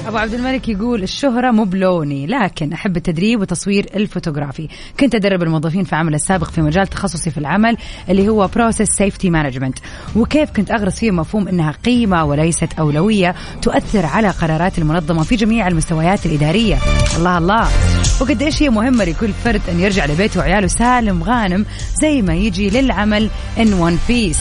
أبو 0.07 0.17
عبد 0.17 0.33
الملك 0.33 0.69
يقول 0.69 1.03
الشهرة 1.03 1.51
مو 1.51 1.63
بلوني 1.63 2.27
لكن 2.27 2.73
أحب 2.73 2.97
التدريب 2.97 3.41
وتصوير 3.41 3.85
الفوتوغرافي. 3.95 4.67
كنت 4.99 5.15
أدرب 5.15 5.43
الموظفين 5.43 5.83
في 5.83 5.95
عمل 5.95 6.13
السابق 6.15 6.49
في 6.49 6.61
مجال 6.61 6.87
تخصصي 6.87 7.31
في 7.31 7.37
العمل 7.37 7.77
اللي 8.09 8.29
هو 8.29 8.47
process 8.47 8.89
safety 8.89 9.29
management 9.29 9.77
وكيف 10.15 10.51
كنت 10.51 10.71
أغرس 10.71 10.99
فيه 10.99 11.11
مفهوم 11.11 11.47
إنها 11.47 11.71
قيمة 11.71 12.23
وليست 12.25 12.69
أولوية 12.79 13.35
تؤثر 13.61 14.05
على 14.05 14.29
قرارات 14.29 14.77
المنظمة 14.77 15.23
في 15.23 15.35
جميع 15.35 15.67
المستويات 15.67 16.25
الإدارية؟ 16.25 16.77
الله 17.17 17.37
الله. 17.37 17.67
وقد 18.21 18.41
إيش 18.41 18.63
هي 18.63 18.69
مهمة 18.69 19.03
لكل 19.05 19.33
فرد 19.33 19.61
أن 19.69 19.79
يرجع 19.79 20.05
لبيته 20.05 20.39
وعياله 20.39 20.67
سالم 20.67 21.23
غانم 21.23 21.65
زي 22.01 22.21
ما 22.21 22.35
يجي 22.35 22.69
للعمل 22.69 23.29
ان 23.59 23.73
ون 23.73 23.99
بيس 24.07 24.39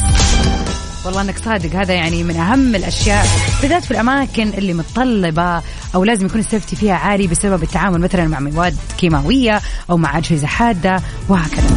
والله 1.05 1.21
إنك 1.21 1.39
صادق 1.39 1.75
هذا 1.75 1.95
يعني 1.95 2.23
من 2.23 2.37
أهم 2.37 2.75
الأشياء 2.75 3.27
بالذات 3.63 3.85
في 3.85 3.91
الأماكن 3.91 4.49
اللي 4.49 4.73
متطلبة 4.73 5.63
أو 5.95 6.05
لازم 6.05 6.27
يكون 6.27 6.41
السيفتي 6.41 6.77
فيها 6.77 6.95
عالي 6.95 7.27
بسبب 7.27 7.63
التعامل 7.63 8.01
مثلا 8.01 8.27
مع 8.27 8.41
مواد 8.41 8.77
كيماوية 8.99 9.61
أو 9.91 9.97
مع 9.97 10.19
أجهزة 10.19 10.47
حادة 10.47 11.03
وهكذا. 11.29 11.69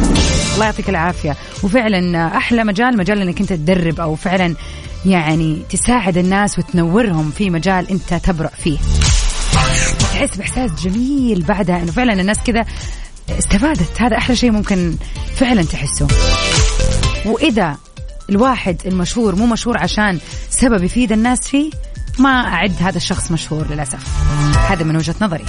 الله 0.54 0.64
يعطيك 0.64 0.88
العافية. 0.88 1.36
وفعلا 1.62 2.26
أحلى 2.36 2.64
مجال 2.64 2.96
مجال 2.96 3.22
إنك 3.22 3.40
أنت 3.40 3.52
تدرب 3.52 4.00
أو 4.00 4.14
فعلا 4.14 4.54
يعني 5.06 5.62
تساعد 5.70 6.18
الناس 6.18 6.58
وتنورهم 6.58 7.30
في 7.30 7.50
مجال 7.50 7.90
أنت 7.90 8.14
تبرع 8.14 8.50
فيه. 8.64 8.78
تحس 10.12 10.36
بإحساس 10.36 10.70
جميل 10.70 11.42
بعدها 11.42 11.76
إنه 11.76 11.92
فعلا 11.92 12.12
الناس 12.12 12.38
كذا 12.46 12.64
استفادت. 13.38 14.02
هذا 14.02 14.16
أحلى 14.16 14.36
شيء 14.36 14.50
ممكن 14.50 14.96
فعلا 15.36 15.62
تحسه. 15.62 16.08
وإذا 17.24 17.76
الواحد 18.30 18.76
المشهور 18.86 19.34
مو 19.36 19.46
مشهور 19.46 19.78
عشان 19.78 20.18
سبب 20.50 20.82
يفيد 20.82 21.12
الناس 21.12 21.40
فيه؟ 21.40 21.70
ما 22.18 22.30
أعد 22.30 22.72
هذا 22.80 22.96
الشخص 22.96 23.30
مشهور 23.30 23.66
للأسف. 23.70 24.18
هذا 24.70 24.84
من 24.84 24.96
وجهة 24.96 25.14
نظري. 25.20 25.44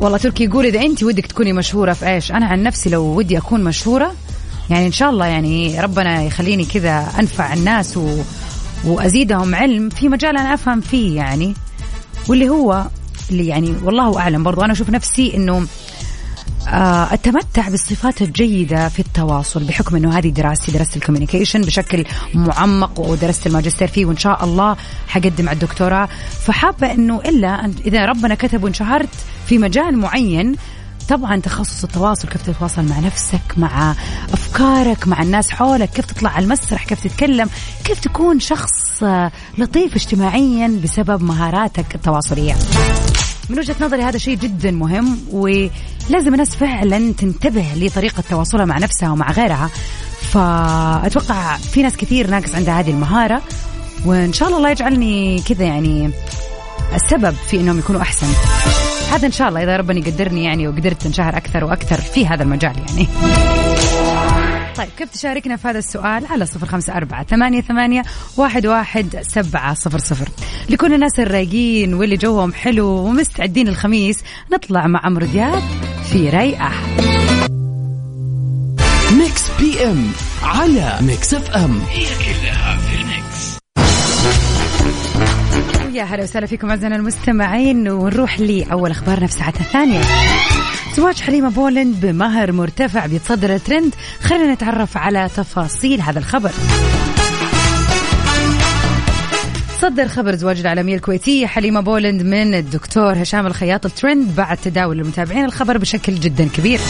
والله 0.00 0.18
تركي 0.18 0.44
يقول 0.44 0.66
إذا 0.66 0.80
أنت 0.80 1.02
ودك 1.02 1.26
تكوني 1.26 1.52
مشهورة 1.52 1.92
في 1.92 2.08
إيش؟ 2.08 2.32
أنا 2.32 2.46
عن 2.46 2.62
نفسي 2.62 2.90
لو 2.90 3.02
ودي 3.02 3.38
أكون 3.38 3.64
مشهورة 3.64 4.14
يعني 4.70 4.86
إن 4.86 4.92
شاء 4.92 5.10
الله 5.10 5.26
يعني 5.26 5.80
ربنا 5.80 6.22
يخليني 6.22 6.64
كذا 6.64 7.08
أنفع 7.20 7.54
الناس 7.54 7.96
و... 7.96 8.22
وأزيدهم 8.84 9.54
علم 9.54 9.88
في 9.88 10.08
مجال 10.08 10.36
أنا 10.36 10.54
أفهم 10.54 10.80
فيه 10.80 11.16
يعني. 11.16 11.54
واللي 12.28 12.48
هو 12.48 12.86
اللي 13.30 13.46
يعني 13.46 13.74
والله 13.82 14.18
أعلم 14.18 14.42
برضو 14.42 14.62
أنا 14.62 14.72
أشوف 14.72 14.90
نفسي 14.90 15.36
إنه 15.36 15.66
آه، 16.68 17.14
أتمتع 17.14 17.68
بالصفات 17.68 18.22
الجيدة 18.22 18.88
في 18.88 19.00
التواصل 19.00 19.64
بحكم 19.64 19.96
أنه 19.96 20.18
هذه 20.18 20.28
دراستي 20.28 20.72
درست 20.72 20.96
ال 20.96 21.01
communication 21.01 21.60
بشكل 21.60 22.04
معمق 22.34 23.00
ودرست 23.00 23.46
الماجستير 23.46 23.88
فيه 23.88 24.06
وإن 24.06 24.16
شاء 24.16 24.44
الله 24.44 24.76
حقدم 25.08 25.48
على 25.48 25.54
الدكتوراه. 25.54 26.08
فحابة 26.46 26.92
أنه 26.92 27.20
إلا 27.20 27.70
إذا 27.86 28.06
ربنا 28.06 28.34
كتب 28.34 28.64
وانشهرت 28.64 29.08
في 29.46 29.58
مجال 29.58 29.98
معين 29.98 30.56
طبعا 31.08 31.40
تخصص 31.40 31.84
التواصل 31.84 32.28
كيف 32.28 32.42
تتواصل 32.42 32.88
مع 32.88 32.98
نفسك 32.98 33.40
مع 33.56 33.94
أفكارك 34.32 35.08
مع 35.08 35.22
الناس 35.22 35.50
حولك 35.50 35.90
كيف 35.90 36.06
تطلع 36.06 36.30
على 36.30 36.44
المسرح 36.44 36.84
كيف 36.84 37.00
تتكلم 37.06 37.48
كيف 37.84 38.00
تكون 38.00 38.40
شخص 38.40 39.02
آه، 39.02 39.32
لطيف 39.58 39.94
اجتماعيا 39.96 40.80
بسبب 40.82 41.22
مهاراتك 41.22 41.94
التواصلية. 41.94 42.54
من 43.48 43.58
وجهة 43.58 43.76
نظري 43.80 44.02
هذا 44.02 44.18
شيء 44.18 44.36
جدا 44.36 44.70
مهم 44.70 45.18
ولازم 45.30 46.32
الناس 46.32 46.56
فعلا 46.56 47.12
تنتبه 47.12 47.66
لطريقة 47.76 48.22
تواصلها 48.30 48.64
مع 48.64 48.78
نفسها 48.78 49.10
ومع 49.10 49.30
غيرها. 49.30 49.70
فأتوقع 50.32 51.56
في 51.56 51.82
ناس 51.82 51.96
كثير 51.96 52.30
ناقص 52.30 52.54
عندها 52.54 52.80
هذه 52.80 52.90
المهارة 52.90 53.42
وإن 54.04 54.32
شاء 54.32 54.48
الله 54.48 54.58
الله 54.58 54.70
يجعلني 54.70 55.42
كذا 55.48 55.64
يعني 55.64 56.10
السبب 56.94 57.34
في 57.46 57.60
إنهم 57.60 57.78
يكونوا 57.78 58.00
أحسن. 58.02 58.26
هذا 59.12 59.26
إن 59.26 59.32
شاء 59.32 59.48
الله 59.48 59.62
إذا 59.62 59.76
ربنا 59.76 59.98
يقدرني 59.98 60.44
يعني 60.44 60.68
وقدرت 60.68 61.06
انشهر 61.06 61.36
أكثر 61.36 61.64
وأكثر 61.64 62.00
في 62.00 62.26
هذا 62.26 62.42
المجال 62.42 62.74
يعني. 62.88 63.08
طيب 64.84 64.92
كيف 64.98 65.10
تشاركنا 65.10 65.56
في 65.56 65.68
هذا 65.68 65.78
السؤال 65.78 66.26
على 66.26 66.46
صفر 66.46 66.66
خمسة 66.66 66.96
أربعة 66.96 67.24
ثمانية, 67.24 67.60
ثمانية 67.60 68.02
واحد, 68.36 68.66
واحد 68.66 69.22
سبعة 69.22 69.74
صفر 69.74 69.98
صفر. 69.98 70.28
لكل 70.70 70.94
الناس 70.94 71.20
الرايقين 71.20 71.94
واللي 71.94 72.16
جوهم 72.16 72.52
حلو 72.52 72.86
ومستعدين 72.86 73.68
الخميس 73.68 74.18
نطلع 74.52 74.86
مع 74.86 75.00
عمرو 75.04 75.26
دياب 75.26 75.62
في 76.12 76.30
رايقة 76.30 76.70
Mix 79.18 79.42
PM 79.60 80.10
على 80.42 80.98
Mix 81.00 81.34
FM 81.34 81.80
هي 81.90 82.04
كلها 82.04 82.76
في 82.76 82.96
ال 82.96 83.12
mix 83.12 83.58
يا 85.94 86.02
هلا 86.02 86.22
وسهلا 86.22 86.46
فيكم 86.46 86.70
أعزائنا 86.70 86.96
المستمعين 86.96 87.88
ونروح 87.88 88.40
لأول 88.40 88.90
اخبارنا 88.90 89.26
في 89.26 89.32
ساعتنا 89.32 89.60
الثانية. 89.60 90.00
زواج 90.96 91.20
حليمة 91.20 91.50
بولند 91.50 92.00
بمهر 92.00 92.52
مرتفع 92.52 93.06
بيتصدر 93.06 93.54
الترند 93.54 93.94
خلينا 94.20 94.54
نتعرف 94.54 94.96
على 94.96 95.28
تفاصيل 95.36 96.00
هذا 96.00 96.18
الخبر. 96.18 96.50
تصدر 99.80 100.08
خبر 100.08 100.34
زواج 100.34 100.60
الإعلامية 100.60 100.94
الكويتية 100.94 101.46
حليمة 101.46 101.80
بولند 101.80 102.22
من 102.22 102.54
الدكتور 102.54 103.22
هشام 103.22 103.46
الخياط 103.46 103.86
الترند 103.86 104.36
بعد 104.36 104.56
تداول 104.56 105.00
المتابعين 105.00 105.44
الخبر 105.44 105.78
بشكل 105.78 106.14
جدا 106.14 106.48
كبير. 106.48 106.80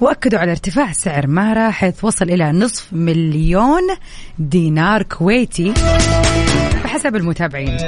وأكدوا 0.00 0.38
على 0.38 0.50
ارتفاع 0.50 0.92
سعر 0.92 1.26
مهرها 1.26 1.70
حيث 1.70 2.04
وصل 2.04 2.24
إلى 2.30 2.52
نصف 2.52 2.86
مليون 2.92 3.82
دينار 4.38 5.02
كويتي. 5.02 5.74
بحسب 6.94 7.16
المتابعين. 7.16 7.78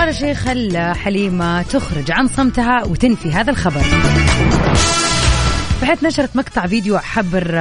هذا 0.00 0.08
الشيء 0.08 0.34
خلى 0.34 0.94
حليمة 0.94 1.62
تخرج 1.62 2.10
عن 2.10 2.28
صمتها 2.28 2.84
وتنفي 2.84 3.32
هذا 3.32 3.50
الخبر؟ 3.50 3.80
بحيث 5.82 6.04
نشرت 6.04 6.36
مقطع 6.36 6.66
فيديو 6.66 6.98
حبر 6.98 7.58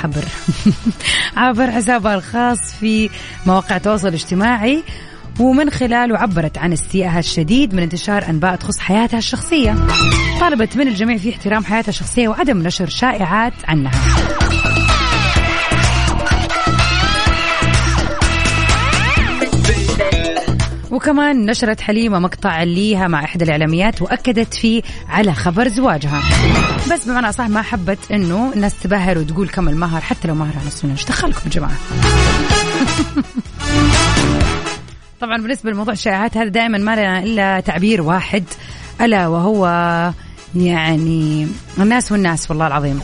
حبر. 0.00 0.24
عبر 1.36 1.70
حسابها 1.70 2.14
الخاص 2.14 2.74
في 2.80 3.10
مواقع 3.46 3.76
التواصل 3.76 4.08
الاجتماعي 4.08 4.82
ومن 5.40 5.70
خلاله 5.70 6.18
عبرت 6.18 6.58
عن 6.58 6.72
استيائها 6.72 7.18
الشديد 7.18 7.74
من 7.74 7.82
انتشار 7.82 8.28
أنباء 8.28 8.56
تخص 8.56 8.78
حياتها 8.78 9.18
الشخصية. 9.18 9.76
طالبت 10.40 10.76
من 10.76 10.88
الجميع 10.88 11.16
في 11.16 11.30
احترام 11.30 11.64
حياتها 11.64 11.88
الشخصية 11.88 12.28
وعدم 12.28 12.58
نشر 12.58 12.88
شائعات 12.88 13.54
عنها. 13.68 13.92
وكمان 20.92 21.46
نشرت 21.46 21.80
حليمة 21.80 22.18
مقطع 22.18 22.62
ليها 22.62 23.08
مع 23.08 23.24
إحدى 23.24 23.44
الإعلاميات 23.44 24.02
وأكدت 24.02 24.54
فيه 24.54 24.82
على 25.08 25.34
خبر 25.34 25.68
زواجها. 25.68 26.22
بس 26.92 27.04
بمعنى 27.08 27.32
صح 27.32 27.48
ما 27.48 27.62
حبت 27.62 27.98
إنه 28.10 28.52
الناس 28.52 28.80
تبهر 28.80 29.18
وتقول 29.18 29.48
كم 29.48 29.68
المهر 29.68 30.00
حتى 30.00 30.28
لو 30.28 30.34
مهر 30.34 30.56
على 30.58 30.66
السنة 30.66 30.92
إيش 30.92 31.04
دخلكم 31.04 31.40
يا 31.44 31.50
جماعة؟ 31.50 31.76
طبعا 35.20 35.36
بالنسبة 35.36 35.70
لموضوع 35.70 35.92
الشائعات 35.92 36.36
هذا 36.36 36.48
دائما 36.48 36.78
ما 36.78 36.96
لنا 36.96 37.22
إلا 37.22 37.60
تعبير 37.60 38.02
واحد 38.02 38.44
ألا 39.00 39.26
وهو 39.26 39.66
يعني 40.56 41.48
الناس 41.78 42.12
والناس 42.12 42.50
والله 42.50 42.66
العظيم. 42.66 43.00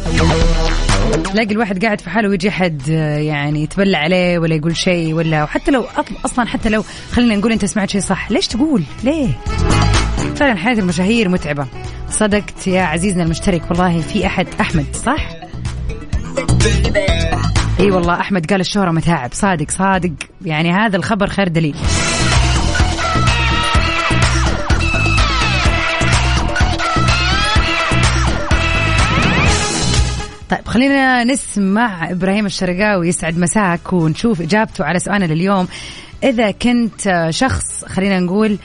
تلاقي 1.16 1.52
الواحد 1.52 1.84
قاعد 1.84 2.00
في 2.00 2.10
حاله 2.10 2.28
ويجي 2.28 2.50
حد 2.50 2.88
يعني 2.88 3.62
يتبلى 3.62 3.96
عليه 3.96 4.38
ولا 4.38 4.54
يقول 4.54 4.76
شيء 4.76 5.14
ولا 5.14 5.44
وحتى 5.44 5.70
لو 5.70 5.84
أصلا 6.24 6.46
حتى 6.46 6.68
لو 6.68 6.84
خلينا 7.12 7.36
نقول 7.36 7.52
أنت 7.52 7.64
سمعت 7.64 7.90
شيء 7.90 8.00
صح 8.00 8.30
ليش 8.30 8.46
تقول؟ 8.46 8.82
ليه؟ 9.04 9.28
فعلا 10.36 10.56
حياة 10.56 10.78
المشاهير 10.78 11.28
متعبة. 11.28 11.66
صدقت 12.10 12.66
يا 12.66 12.82
عزيزنا 12.82 13.22
المشترك 13.22 13.62
والله 13.70 14.00
في 14.00 14.26
أحد 14.26 14.46
أحمد 14.60 14.86
صح؟ 14.92 15.28
إي 17.80 17.90
والله 17.90 18.20
أحمد 18.20 18.50
قال 18.50 18.60
الشهرة 18.60 18.90
متاعب. 18.90 19.30
صادق 19.32 19.70
صادق. 19.70 20.12
يعني 20.44 20.72
هذا 20.72 20.96
الخبر 20.96 21.26
خير 21.26 21.48
دليل. 21.48 21.76
طيب 30.50 30.68
خلينا 30.68 31.24
نسمع 31.24 32.10
إبراهيم 32.10 32.46
الشرقاوي 32.46 33.08
يسعد 33.08 33.38
مساك 33.38 33.92
ونشوف 33.92 34.40
إجابته 34.40 34.84
على 34.84 34.98
سؤالنا 34.98 35.24
لليوم. 35.24 35.68
إذا 36.24 36.50
كنت 36.50 37.28
شخص 37.30 37.84
خلينا 37.84 38.20
نقول 38.20 38.58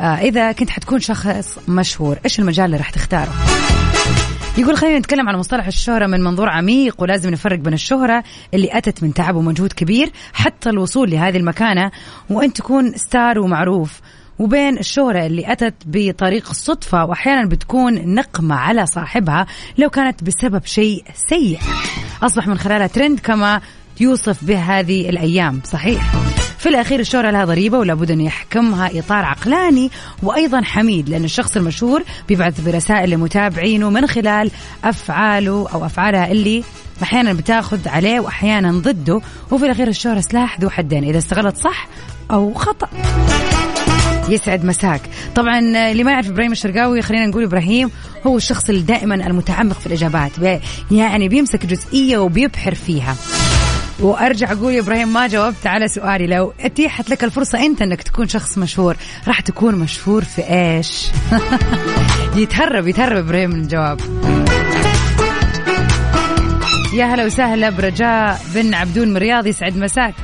آه، 0.00 0.02
إذا 0.02 0.52
كنت 0.52 0.70
حتكون 0.70 1.00
شخص 1.00 1.58
مشهور 1.68 2.18
إيش 2.24 2.38
المجال 2.38 2.66
اللي 2.66 2.76
راح 2.76 2.90
تختاره؟ 2.90 3.32
يقول 4.58 4.76
خلينا 4.76 4.98
نتكلم 4.98 5.28
عن 5.28 5.36
مصطلح 5.36 5.66
الشهرة 5.66 6.06
من 6.06 6.20
منظور 6.20 6.48
عميق 6.48 7.02
ولازم 7.02 7.30
نفرق 7.30 7.58
بين 7.58 7.74
الشهرة 7.74 8.24
اللي 8.54 8.68
أتت 8.72 9.02
من 9.02 9.14
تعب 9.14 9.36
ومجهود 9.36 9.72
كبير 9.72 10.10
حتى 10.32 10.70
الوصول 10.70 11.10
لهذه 11.10 11.36
المكانة 11.36 11.90
وأن 12.30 12.52
تكون 12.52 12.92
ستار 12.96 13.38
ومعروف. 13.38 14.00
وبين 14.38 14.78
الشهرة 14.78 15.26
اللي 15.26 15.52
أتت 15.52 15.74
بطريق 15.86 16.50
الصدفة 16.50 17.04
وأحيانا 17.04 17.48
بتكون 17.48 18.14
نقمة 18.14 18.54
على 18.54 18.86
صاحبها 18.86 19.46
لو 19.78 19.90
كانت 19.90 20.24
بسبب 20.24 20.64
شيء 20.64 21.04
سيء. 21.28 21.58
أصبح 22.22 22.46
من 22.46 22.58
خلالها 22.58 22.86
ترند 22.86 23.20
كما 23.20 23.60
يوصف 24.00 24.44
به 24.44 24.58
هذه 24.58 25.08
الأيام 25.08 25.60
صحيح. 25.64 26.12
في 26.58 26.68
الأخير 26.68 27.00
الشهرة 27.00 27.30
لها 27.30 27.44
ضريبة 27.44 27.78
ولا 27.78 27.94
بد 27.94 28.10
أن 28.10 28.20
يحكمها 28.20 28.98
إطار 28.98 29.24
عقلاني 29.24 29.90
وأيضا 30.22 30.60
حميد 30.60 31.08
لأن 31.08 31.24
الشخص 31.24 31.56
المشهور 31.56 32.02
بيبعث 32.28 32.60
برسائل 32.60 33.10
لمتابعينه 33.10 33.90
من 33.90 34.06
خلال 34.06 34.50
أفعاله 34.84 35.68
أو 35.74 35.86
أفعالها 35.86 36.32
اللي 36.32 36.64
أحيانا 37.02 37.32
بتاخذ 37.32 37.88
عليه 37.88 38.20
وأحيانا 38.20 38.72
ضده. 38.72 39.20
وفي 39.50 39.64
الأخير 39.64 39.88
الشهرة 39.88 40.20
سلاح 40.20 40.60
ذو 40.60 40.70
حدين 40.70 41.04
إذا 41.04 41.18
استغلت 41.18 41.56
صح 41.56 41.88
أو 42.30 42.54
خطأ. 42.54 42.88
يسعد 44.28 44.64
مساك. 44.64 45.00
طبعا 45.34 45.58
اللي 45.90 46.04
ما 46.04 46.12
يعرف 46.12 46.28
إبراهيم 46.28 46.52
الشرقاوي 46.52 47.02
خلينا 47.02 47.26
نقول 47.26 47.44
إبراهيم 47.44 47.90
هو 48.26 48.36
الشخص 48.36 48.68
اللي 48.68 48.82
دائما 48.82 49.14
المتعمق 49.14 49.80
في 49.80 49.86
الإجابات 49.86 50.32
يعني 50.90 51.28
بيمسك 51.28 51.66
جزئية 51.66 52.18
وبيبحر 52.18 52.74
فيها. 52.74 53.16
وأرجع 54.00 54.52
أقول 54.52 54.72
يا 54.72 54.80
إبراهيم 54.80 55.12
ما 55.12 55.26
جاوبت 55.26 55.66
على 55.66 55.88
سؤالي. 55.88 56.26
لو 56.26 56.52
أتيحت 56.60 57.10
لك 57.10 57.24
الفرصة 57.24 57.66
أنت 57.66 57.82
إنك 57.82 58.02
تكون 58.02 58.28
شخص 58.28 58.58
مشهور 58.58 58.96
راح 59.28 59.40
تكون 59.40 59.74
مشهور 59.74 60.24
في 60.24 60.42
إيش؟ 60.42 61.06
يتهرب 62.36 62.86
يتهرب 62.88 63.16
إبراهيم 63.16 63.50
من 63.50 63.60
الجواب. 63.60 64.00
يا 66.94 67.04
هلا 67.04 67.24
وسهلا 67.26 67.70
برجاء 67.70 68.40
بن 68.54 68.74
عبدون 68.74 69.08
من 69.08 69.16
الرياض 69.16 69.46
يسعد 69.46 69.76
مساك. 69.76 70.14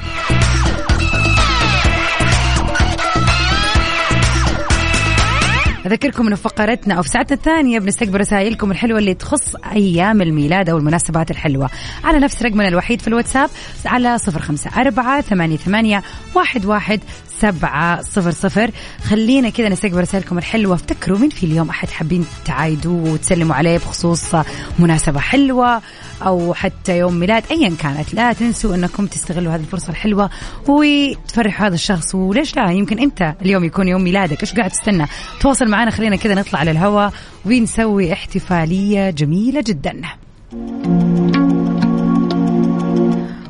أذكركم 5.87 6.27
أن 6.27 6.35
فقرتنا 6.35 6.95
أو 6.95 7.03
في 7.03 7.09
ساعتنا 7.09 7.37
الثانية 7.37 7.79
بنستقبل 7.79 8.21
رسائلكم 8.21 8.71
الحلوة 8.71 8.99
اللي 8.99 9.15
تخص 9.15 9.57
أيام 9.73 10.23
الميلاد 10.23 10.71
أو 10.71 10.79
المناسبات 10.79 11.31
الحلوة. 11.31 11.71
على 12.05 12.19
نفس 12.19 12.43
رقمنا 12.43 12.69
الوحيد 12.69 13.01
في 13.01 13.09
الواتساب 13.09 13.51
على 13.87 14.19
صفر 14.19 14.41
خمسة 14.41 14.71
أربعة 14.77 15.21
ثمانية, 15.21 15.57
ثمانية 15.57 16.03
واحد, 16.35 16.67
واحد 16.67 17.01
سبعة 17.41 18.03
صفر 18.03 18.31
صفر. 18.31 18.71
خلينا 19.05 19.51
كذا 19.51 19.69
نستقبل 19.69 20.01
رسائلكم 20.01 20.39
الحلوة. 20.39 20.75
افتكروا 20.75 21.19
مين 21.19 21.31
في 21.31 21.47
اليوم 21.47 21.69
أحد 21.69 21.91
حابين 21.91 22.27
تعايدوا 22.45 23.09
وتسلموا 23.09 23.55
عليه 23.55 23.79
بخصوص 23.79 24.35
مناسبة 24.79 25.21
حلوة 25.21 25.83
أو 26.23 26.55
حتى 26.55 26.99
يوم 26.99 27.15
ميلاد 27.15 27.43
أيا 27.51 27.73
كانت. 27.79 28.15
لا 28.15 28.33
تنسوا 28.33 28.75
أنكم 28.75 29.07
تستغلوا 29.07 29.55
هذه 29.55 29.61
الفرصة 29.61 29.91
الحلوة 29.91 30.31
وتفرحوا 30.69 31.67
هذا 31.67 31.75
الشخص. 31.75 32.15
وليش 32.15 32.57
لا؟ 32.57 32.71
يمكن 32.71 32.99
أنت 32.99 33.35
اليوم 33.43 33.65
يكون 33.65 33.89
يوم 33.89 34.05
ميلادك. 34.05 34.41
إيش 34.41 34.55
قاعد 34.55 34.71
تستنى؟ 34.71 35.07
تواصل 35.41 35.69
معنا. 35.69 35.91
خلينا 35.91 36.17
كذا 36.17 36.35
نطلع 36.35 36.59
على 36.59 36.71
الهواء 36.71 37.13
ونسوي 37.45 38.13
احتفالية 38.13 39.11
جميلة 39.11 39.61
جدا. 39.67 40.01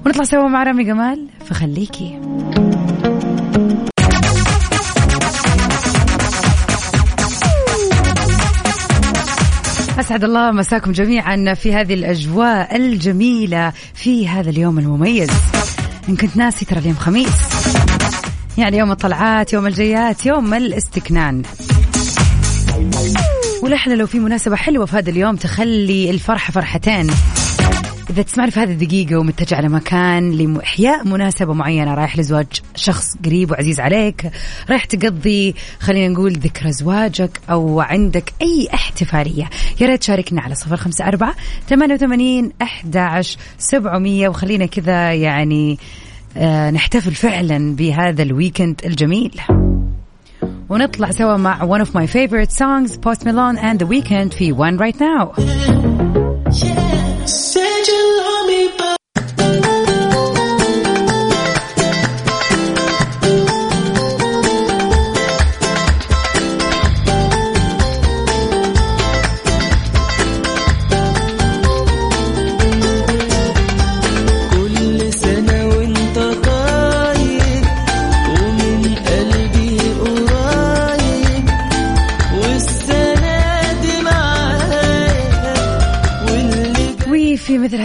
ونطلع 0.07 0.25
سوا 0.25 0.49
مع 0.49 0.63
رامي 0.63 0.85
جمال. 0.85 1.27
فخليكي. 1.47 2.21
أسعد 10.01 10.25
الله 10.25 10.51
مساكم 10.51 10.93
جميعا 10.93 11.55
في 11.55 11.75
هذه 11.75 11.95
الأجواء 11.95 12.77
الجميلة 12.77 13.73
في 13.95 14.29
هذا 14.29 14.51
اليوم 14.51 14.79
المميز. 14.79 15.31
إن 16.09 16.17
كنت 16.17 16.37
ناسي 16.37 16.65
ترى 16.65 16.79
اليوم 16.79 16.97
خميس. 16.97 17.33
يعني 18.59 18.79
يوم 18.79 18.91
الطلعات 18.91 19.53
يوم 19.53 19.67
الجيات 19.67 20.27
يوم 20.27 20.55
الاستكنان. 20.55 21.43
ولحنا 23.63 23.95
لو 23.95 24.07
في 24.07 24.19
مناسبة 24.19 24.57
حلوة 24.57 24.87
في 24.87 24.97
هذا 24.97 25.11
اليوم 25.11 25.37
تخلي 25.37 26.11
الفرحة 26.11 26.53
فرحتين. 26.53 27.07
إذا 28.11 28.23
تسمعني 28.23 28.51
في 28.51 28.61
هذه 28.61 28.73
الدقيقة 28.73 29.19
ومتجه 29.19 29.57
على 29.57 29.69
مكان 29.69 30.31
لإحياء 30.31 31.09
مناسبة 31.09 31.55
معينة 31.55 31.95
رايح 31.95 32.19
لزواج 32.19 32.47
شخص 32.77 33.07
قريب 33.25 33.51
وعزيز 33.51 33.81
عليك 33.81 34.31
رايح 34.71 34.85
تقضي 34.85 35.55
خلينا 35.81 36.09
نقول 36.09 36.33
ذكرى 36.33 36.73
زواجك 36.73 37.41
أو 37.51 37.81
عندك 37.81 38.33
أي 38.43 38.69
احتفالية. 38.75 39.51
يا 39.81 39.87
ريت 39.87 40.01
تشاركنا 40.01 40.41
على 40.41 40.55
صفر 40.55 40.77
خمسة 40.77 41.09
أربعة 41.09 41.35
ثمانية 41.69 41.95
وثمانين 41.95 42.53
أحد 42.63 43.23
سبعمية 43.59 44.29
وخلينا 44.29 44.67
كذا 44.67 45.13
يعني 45.13 45.79
آه 46.37 46.71
نحتفل 46.71 47.15
فعلا 47.15 47.77
بهذا 47.77 48.23
الويكند 48.23 48.81
الجميل. 48.85 49.41
ونطلع 50.69 51.11
سوا 51.11 51.37
مع 51.37 51.79
one 51.79 51.87
of 51.87 51.89
my 51.89 52.07
favorite 52.07 52.53
songs 52.53 52.97
Post 52.97 53.25
Malone 53.25 53.59
and 53.59 53.79
The 53.79 53.87
Weeknd 53.87 54.35
في 54.35 54.53
One 54.53 54.79
Right 54.79 54.97
Now. 55.01 56.24
Said 56.57 57.89
you 57.89 58.04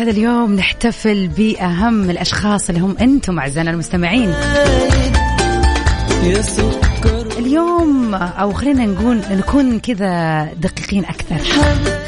هذا 0.10 0.18
اليوم 0.18 0.56
نحتفل 0.56 1.28
بأهم 1.28 2.10
الأشخاص 2.10 2.70
اللي 2.70 2.82
هم 2.82 2.96
أنتم 3.02 3.40
أعزائنا 3.40 3.72
المستمعين. 3.72 4.34
اليوم 7.38 8.16
أو 8.16 8.54
خلينا 8.54 8.86
نقول 8.86 9.22
نكون 9.32 9.80
كذا 9.80 10.44
دقيقين 10.54 11.06
أكثر. 11.06 11.36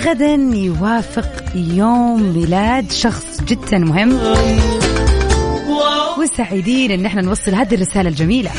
غدا 0.04 0.34
يوافق 0.54 1.30
يوم 1.56 2.34
ميلاد 2.34 2.92
شخص 2.92 3.42
جدا 3.48 3.78
مهم. 3.78 4.20
وسعيدين 6.20 6.92
إن 6.92 7.06
إحنا 7.06 7.22
نوصل 7.22 7.56
هذه 7.56 7.76
الرسالة 7.76 8.10
الجميلة. 8.10 8.52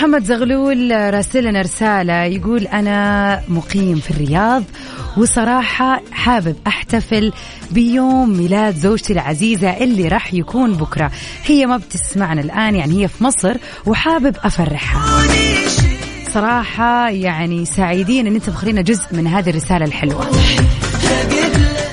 محمد 0.00 0.24
زغلول 0.24 0.90
راسلنا 1.14 1.60
رسالة 1.60 2.24
يقول 2.24 2.66
أنا 2.66 3.40
مقيم 3.48 3.96
في 3.96 4.10
الرياض 4.10 4.64
وصراحة 5.16 6.02
حابب 6.12 6.56
أحتفل 6.66 7.32
بيوم 7.70 8.30
ميلاد 8.38 8.74
زوجتي 8.74 9.12
العزيزة 9.12 9.70
اللي 9.70 10.08
راح 10.08 10.34
يكون 10.34 10.72
بكرة. 10.72 11.10
هي 11.44 11.66
ما 11.66 11.76
بتسمعنا 11.76 12.40
الآن 12.40 12.76
يعني 12.76 13.02
هي 13.02 13.08
في 13.08 13.24
مصر 13.24 13.56
وحابب 13.86 14.36
أفرحها. 14.44 15.22
صراحة 16.34 17.10
يعني 17.10 17.64
سعيدين 17.64 18.26
أن 18.26 18.34
أنتم 18.34 18.52
مخلينا 18.52 18.82
جزء 18.82 19.06
من 19.12 19.26
هذه 19.26 19.50
الرسالة 19.50 19.84
الحلوة. 19.84 20.26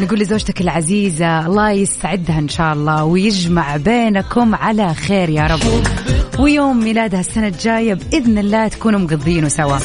نقول 0.01 0.19
لزوجتك 0.19 0.61
العزيزة 0.61 1.45
الله 1.45 1.71
يسعدها 1.71 2.39
إن 2.39 2.49
شاء 2.49 2.73
الله 2.73 3.03
ويجمع 3.03 3.77
بينكم 3.77 4.55
على 4.55 4.93
خير 4.93 5.29
يا 5.29 5.47
رب. 5.47 6.06
ويوم 6.39 6.83
ميلادها 6.83 7.19
السنة 7.19 7.47
الجاية 7.47 7.93
بإذن 7.93 8.37
الله 8.37 8.67
تكونوا 8.67 8.99
مقضينه 8.99 9.47
سوا. 9.47 9.77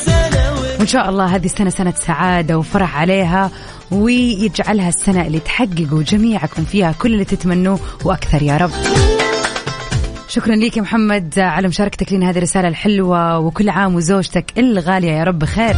وإن 0.79 0.87
شاء 0.87 1.09
الله 1.09 1.37
هذه 1.37 1.45
السنة 1.45 1.71
سنة 1.71 1.95
سعادة 2.07 2.59
وفرح 2.59 2.97
عليها 2.97 3.51
ويجعلها 3.91 4.89
السنة 4.89 5.27
اللي 5.27 5.41
تحققوا 5.41 6.03
جميعكم 6.03 6.65
فيها 6.65 6.93
كل 6.93 7.13
اللي 7.13 7.25
تتمنوه 7.25 7.81
وأكثر 8.05 8.43
يا 8.43 8.57
رب. 8.57 8.71
شكرا 10.29 10.55
لك 10.55 10.77
يا 10.77 10.83
محمد 10.83 11.39
على 11.39 11.69
مشاركتك 11.69 12.13
لنا 12.13 12.31
هذه 12.31 12.37
الرسالة 12.37 12.69
الحلوة 12.69 13.39
وكل 13.39 13.69
عام 13.69 13.95
وزوجتك 13.95 14.45
الغالية 14.59 15.13
يا 15.13 15.25
رب 15.25 15.45
خير. 15.45 15.77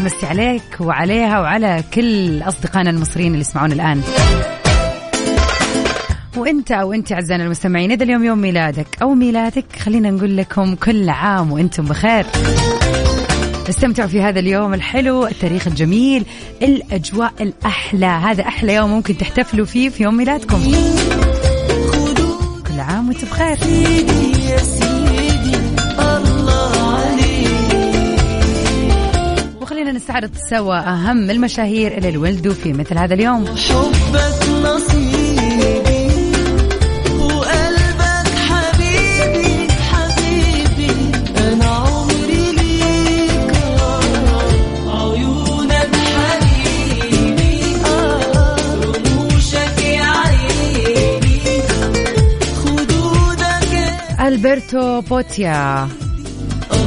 مسي 0.00 0.26
عليك 0.26 0.62
وعليها 0.80 1.40
وعلى 1.40 1.84
كل 1.94 2.42
أصدقائنا 2.42 2.90
المصريين 2.90 3.32
اللي 3.32 3.40
يسمعون 3.40 3.72
الآن. 3.72 4.02
وانت 6.40 6.72
أو 6.72 6.92
انت 6.92 7.12
اعزائنا 7.12 7.44
المستمعين 7.44 7.92
إذا 7.92 8.04
اليوم 8.04 8.24
يوم 8.24 8.38
ميلادك 8.38 8.86
أو 9.02 9.14
ميلادك 9.14 9.64
خلينا 9.78 10.10
نقول 10.10 10.36
لكم 10.36 10.74
كل 10.74 11.08
عام 11.08 11.52
وأنتم 11.52 11.84
بخير. 11.84 12.26
استمتعوا 13.68 14.08
في 14.08 14.22
هذا 14.22 14.40
اليوم 14.40 14.74
الحلو 14.74 15.26
التاريخ 15.26 15.66
الجميل 15.66 16.24
الأجواء 16.62 17.32
الأحلى. 17.40 18.06
هذا 18.06 18.42
أحلى 18.42 18.74
يوم 18.74 18.90
ممكن 18.90 19.18
تحتفلوا 19.18 19.66
فيه 19.66 19.88
في 19.88 20.02
يوم 20.02 20.16
ميلادكم. 20.16 20.62
كل 22.66 22.80
عام 22.80 23.08
وأنتم 23.08 23.26
بخير. 23.26 23.58
وخلينا 29.60 29.92
نستعرض 29.92 30.30
سوا 30.50 30.78
أهم 30.78 31.30
المشاهير 31.30 31.98
اللي 31.98 32.16
ولدوا 32.16 32.54
في 32.54 32.72
مثل 32.72 32.98
هذا 32.98 33.14
اليوم. 33.14 33.44
حبك 33.46 34.47
ألبرتو 54.38 55.00
بوتيا 55.00 55.88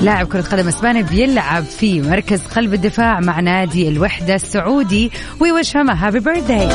لاعب 0.02 0.28
كرة 0.28 0.42
قدم 0.42 0.68
إسباني 0.68 1.04
بيلعب 1.04 1.64
في 1.64 2.02
مركز 2.02 2.42
قلب 2.42 2.74
الدفاع 2.74 3.20
مع 3.20 3.40
نادي 3.40 3.88
الوحدة 3.88 4.36
السعودي 4.36 5.12
ويوش 5.40 5.78
هما 5.78 6.08
هابي 6.08 6.20
بيرثداي 6.20 6.70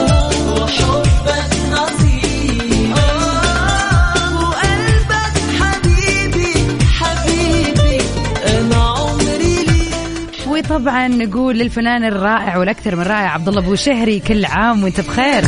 ليك 10.77 10.83
وطبعا 10.83 11.09
نقول 11.09 11.59
للفنان 11.59 12.05
الرائع 12.05 12.57
والأكثر 12.57 12.97
من 12.97 13.03
رائع 13.03 13.31
عبد 13.31 13.49
الله 13.49 13.61
أبو 13.61 13.75
شهري 13.75 14.21
كل 14.21 14.45
عام 14.45 14.85
وأنت 14.85 15.01
بخير. 15.01 15.45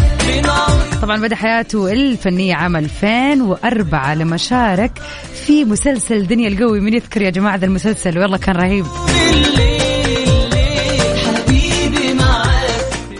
طبعا 1.02 1.20
بدأ 1.20 1.36
حياته 1.36 1.92
الفنية 1.92 2.54
عام 2.54 2.76
2004 2.76 4.14
لما 4.14 4.36
شارك 4.36 4.98
في 5.46 5.64
مسلسل 5.64 6.26
دنيا 6.26 6.48
القوي. 6.48 6.80
من 6.80 6.94
يذكر 6.94 7.22
يا 7.22 7.30
جماعة 7.30 7.56
ذا 7.56 7.66
المسلسل؟ 7.66 8.18
والله 8.18 8.38
كان 8.38 8.56
رهيب. 8.56 8.86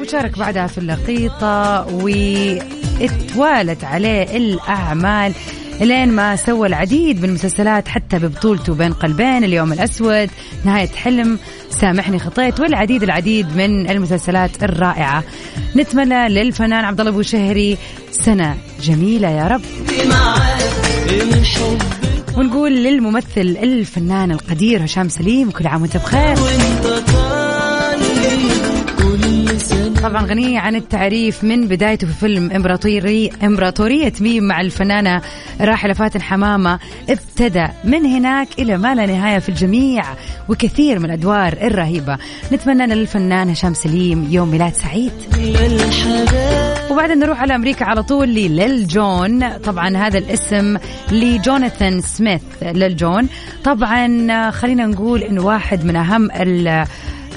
وشارك 0.00 0.38
بعدها 0.38 0.66
في 0.66 0.78
اللقيطة 0.78 1.86
واتوالت 3.00 3.84
عليه 3.84 4.36
الأعمال 4.36 5.32
لين 5.80 6.08
ما 6.08 6.36
سوى 6.36 6.68
العديد 6.68 7.22
من 7.22 7.28
المسلسلات 7.28 7.88
حتى 7.88 8.18
ببطولته 8.18 8.74
بين 8.74 8.92
قلبين 8.92 9.44
اليوم 9.44 9.72
الأسود 9.72 10.30
نهاية 10.64 10.88
حلم 10.88 11.38
سامحني 11.70 12.18
خطيت 12.18 12.60
والعديد 12.60 13.02
العديد 13.02 13.56
من 13.56 13.90
المسلسلات 13.90 14.62
الرائعة. 14.62 15.24
نتمنى 15.76 16.28
للفنان 16.28 16.84
عبد 16.84 17.00
الله 17.00 17.12
أبو 17.12 17.22
شهري 17.22 17.78
سنة 18.10 18.56
جميلة 18.82 19.30
يا 19.30 19.46
رب. 19.48 19.62
ونقول 22.36 22.84
للممثل 22.84 23.58
الفنان 23.62 24.30
القدير 24.30 24.84
هشام 24.84 25.08
سليم 25.08 25.50
كل 25.50 25.66
عام 25.66 25.82
وانت 25.82 25.96
بخير. 25.96 26.36
طبعا 30.02 30.26
غنية 30.26 30.58
عن 30.58 30.74
التعريف 30.74 31.44
من 31.44 31.68
بدايته 31.68 32.06
في 32.06 32.12
فيلم 32.12 32.50
امبراطوري 32.50 33.30
إمبراطورية 33.42 34.12
ميم 34.20 34.44
مع 34.44 34.60
الفنانة 34.60 35.22
راحلة 35.60 35.92
فاتن 35.92 36.22
حمامة. 36.22 36.78
ابتدى 37.08 37.66
من 37.84 38.06
هناك 38.06 38.48
إلى 38.58 38.78
ما 38.78 38.94
لا 38.94 39.06
نهاية 39.06 39.38
في 39.38 39.48
الجميع 39.48 40.04
وكثير 40.48 40.98
من 40.98 41.04
الأدوار 41.04 41.52
الرهيبة. 41.52 42.18
نتمنى 42.52 42.86
للفنان 42.86 43.50
هشام 43.50 43.74
سليم 43.74 44.28
يوم 44.30 44.50
ميلاد 44.50 44.72
سعيد. 44.74 45.12
وبعدين 46.90 47.18
نروح 47.18 47.40
على 47.40 47.54
أمريكا 47.54 47.84
على 47.84 48.02
طول 48.02 48.28
لليل 48.28 48.86
جون. 48.86 49.48
طبعا 49.58 49.96
هذا 49.96 50.18
الاسم 50.18 50.76
لجوناثان 51.12 52.00
سميث. 52.00 52.42
ليل 52.62 52.96
جون 52.96 53.28
طبعا 53.64 54.50
خلينا 54.50 54.86
نقول 54.86 55.22
إنه 55.22 55.44
واحد 55.44 55.84
من 55.84 55.96
أهم 55.96 56.30
ال 56.30 56.84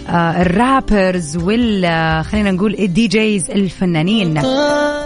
ال 0.09 0.25
rappers 0.25 1.37
وال 1.37 1.85
آه، 1.85 2.21
خلينا 2.21 2.51
نقول 2.51 2.73
ال 2.73 3.07
DJs 3.07 3.51
الفنانين. 3.51 4.41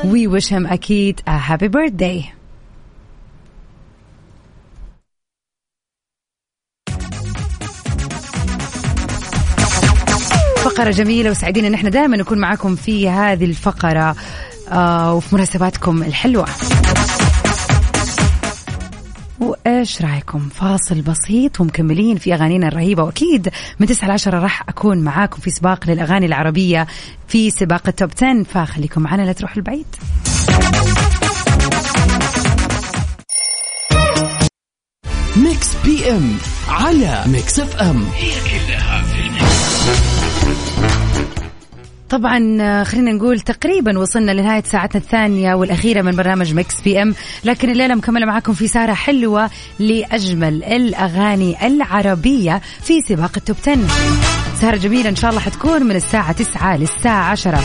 we 0.06 0.28
wish 0.28 0.54
him 0.54 0.68
أكيد 0.68 1.20
happy 1.28 1.68
birthday 1.68 2.24
فقرة 10.58 10.92
جميلة 10.92 11.30
وسعيدين 11.30 11.66
إن 11.66 11.74
إحنا 11.74 11.90
دائما 11.90 12.18
نكون 12.18 12.38
معاكم 12.38 12.76
في 12.76 13.10
هذه 13.10 13.46
الفقرة 13.46 14.16
آه 14.72 15.14
وفي 15.14 15.36
مناسباتكم 15.36 16.04
الحلوة. 16.04 16.46
وإيش 19.40 20.02
رأيكم؟ 20.02 20.50
فاصل 20.50 21.02
بسيط 21.02 21.62
ومكملين 21.62 22.18
في 22.18 22.34
أغانينا 22.34 22.68
الرهيبة 22.68 23.04
وأكيد 23.04 23.50
من 23.80 23.88
9 23.88 24.08
ل 24.08 24.12
10 24.12 24.40
راح 24.40 24.70
أكون 24.70 24.98
معاكم 24.98 25.40
في 25.42 25.50
سباق 25.50 25.90
للأغاني 25.90 26.26
العربية 26.26 26.88
في 27.28 27.50
سباق 27.50 27.88
ال 27.88 27.93
top 27.93 28.10
10 28.18 28.44
فخليكم 28.44 29.02
معنا 29.02 29.22
لا 29.22 29.32
تروحوا 29.32 29.58
البعيد. 29.58 29.86
Mix 35.38 35.76
PM 35.86 36.38
على 36.70 37.24
Mix 37.28 37.60
FM. 37.60 38.06
طبعا 42.10 42.58
آه، 42.62 42.84
خلينا 42.84 43.12
نقول 43.12 43.40
تقريبا 43.40 44.00
وصلنا 44.00 44.32
لنهاية 44.32 44.64
ساعتنا 44.64 45.02
الثانية 45.02 45.54
والأخيرة 45.54 46.02
من 46.02 46.12
برنامج 46.16 46.54
Mix 46.54 46.82
PM. 46.82 47.16
لكن 47.44 47.70
الليلة 47.70 47.96
مكملة 47.96 48.26
معاكم 48.26 48.54
في 48.54 48.68
سهرة 48.68 48.94
حلوة 48.94 49.50
لأجمل 49.80 50.64
الأغاني 50.64 51.68
العربية 51.68 52.62
في 52.84 53.02
سباق 53.02 53.32
ال 53.38 53.42
top 53.42 53.56
10 53.62 53.78
سهرة 54.62 54.78
جميلة 54.78 55.10
إن 55.10 55.16
شاء 55.16 55.30
الله 55.30 55.42
حتكون 55.42 55.84
من 55.84 55.96
الساعة 55.96 56.32
9 56.32 56.78
للساعة 56.78 57.32
10 57.32 57.60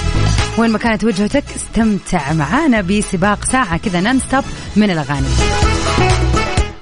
وين 0.58 0.70
ما 0.70 0.78
كانت 0.78 1.04
وجهتك 1.04 1.44
استمتع 1.56 2.32
معانا 2.32 2.80
بسباق 2.80 3.44
ساعة 3.44 3.76
كذا 3.76 4.00
non-stop 4.00 4.44
من 4.76 4.90
الأغاني. 4.90 5.26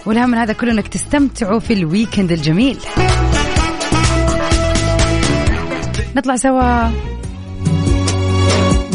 والأهم 0.06 0.30
من 0.30 0.38
هذا 0.38 0.52
كله 0.52 0.72
إنك 0.72 0.88
تستمتعوا 0.88 1.58
في 1.58 1.72
ال 1.72 1.80
weekend 1.80 2.32
الجميل. 2.32 2.78
نطلع 6.16 6.36
سوا. 6.36 7.17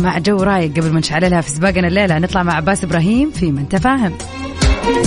مع 0.01 0.17
جو 0.17 0.38
رايق 0.38 0.71
قبل 0.71 0.91
ما 0.91 0.99
نشعللها 0.99 1.41
في 1.41 1.49
سباقنا 1.49 1.88
الليلة. 1.88 2.19
نطلع 2.19 2.43
مع 2.43 2.53
عباس 2.53 2.84
إبراهيم 2.84 3.32
في 3.32 3.51
من 3.51 3.69
تفاهم 3.69 4.13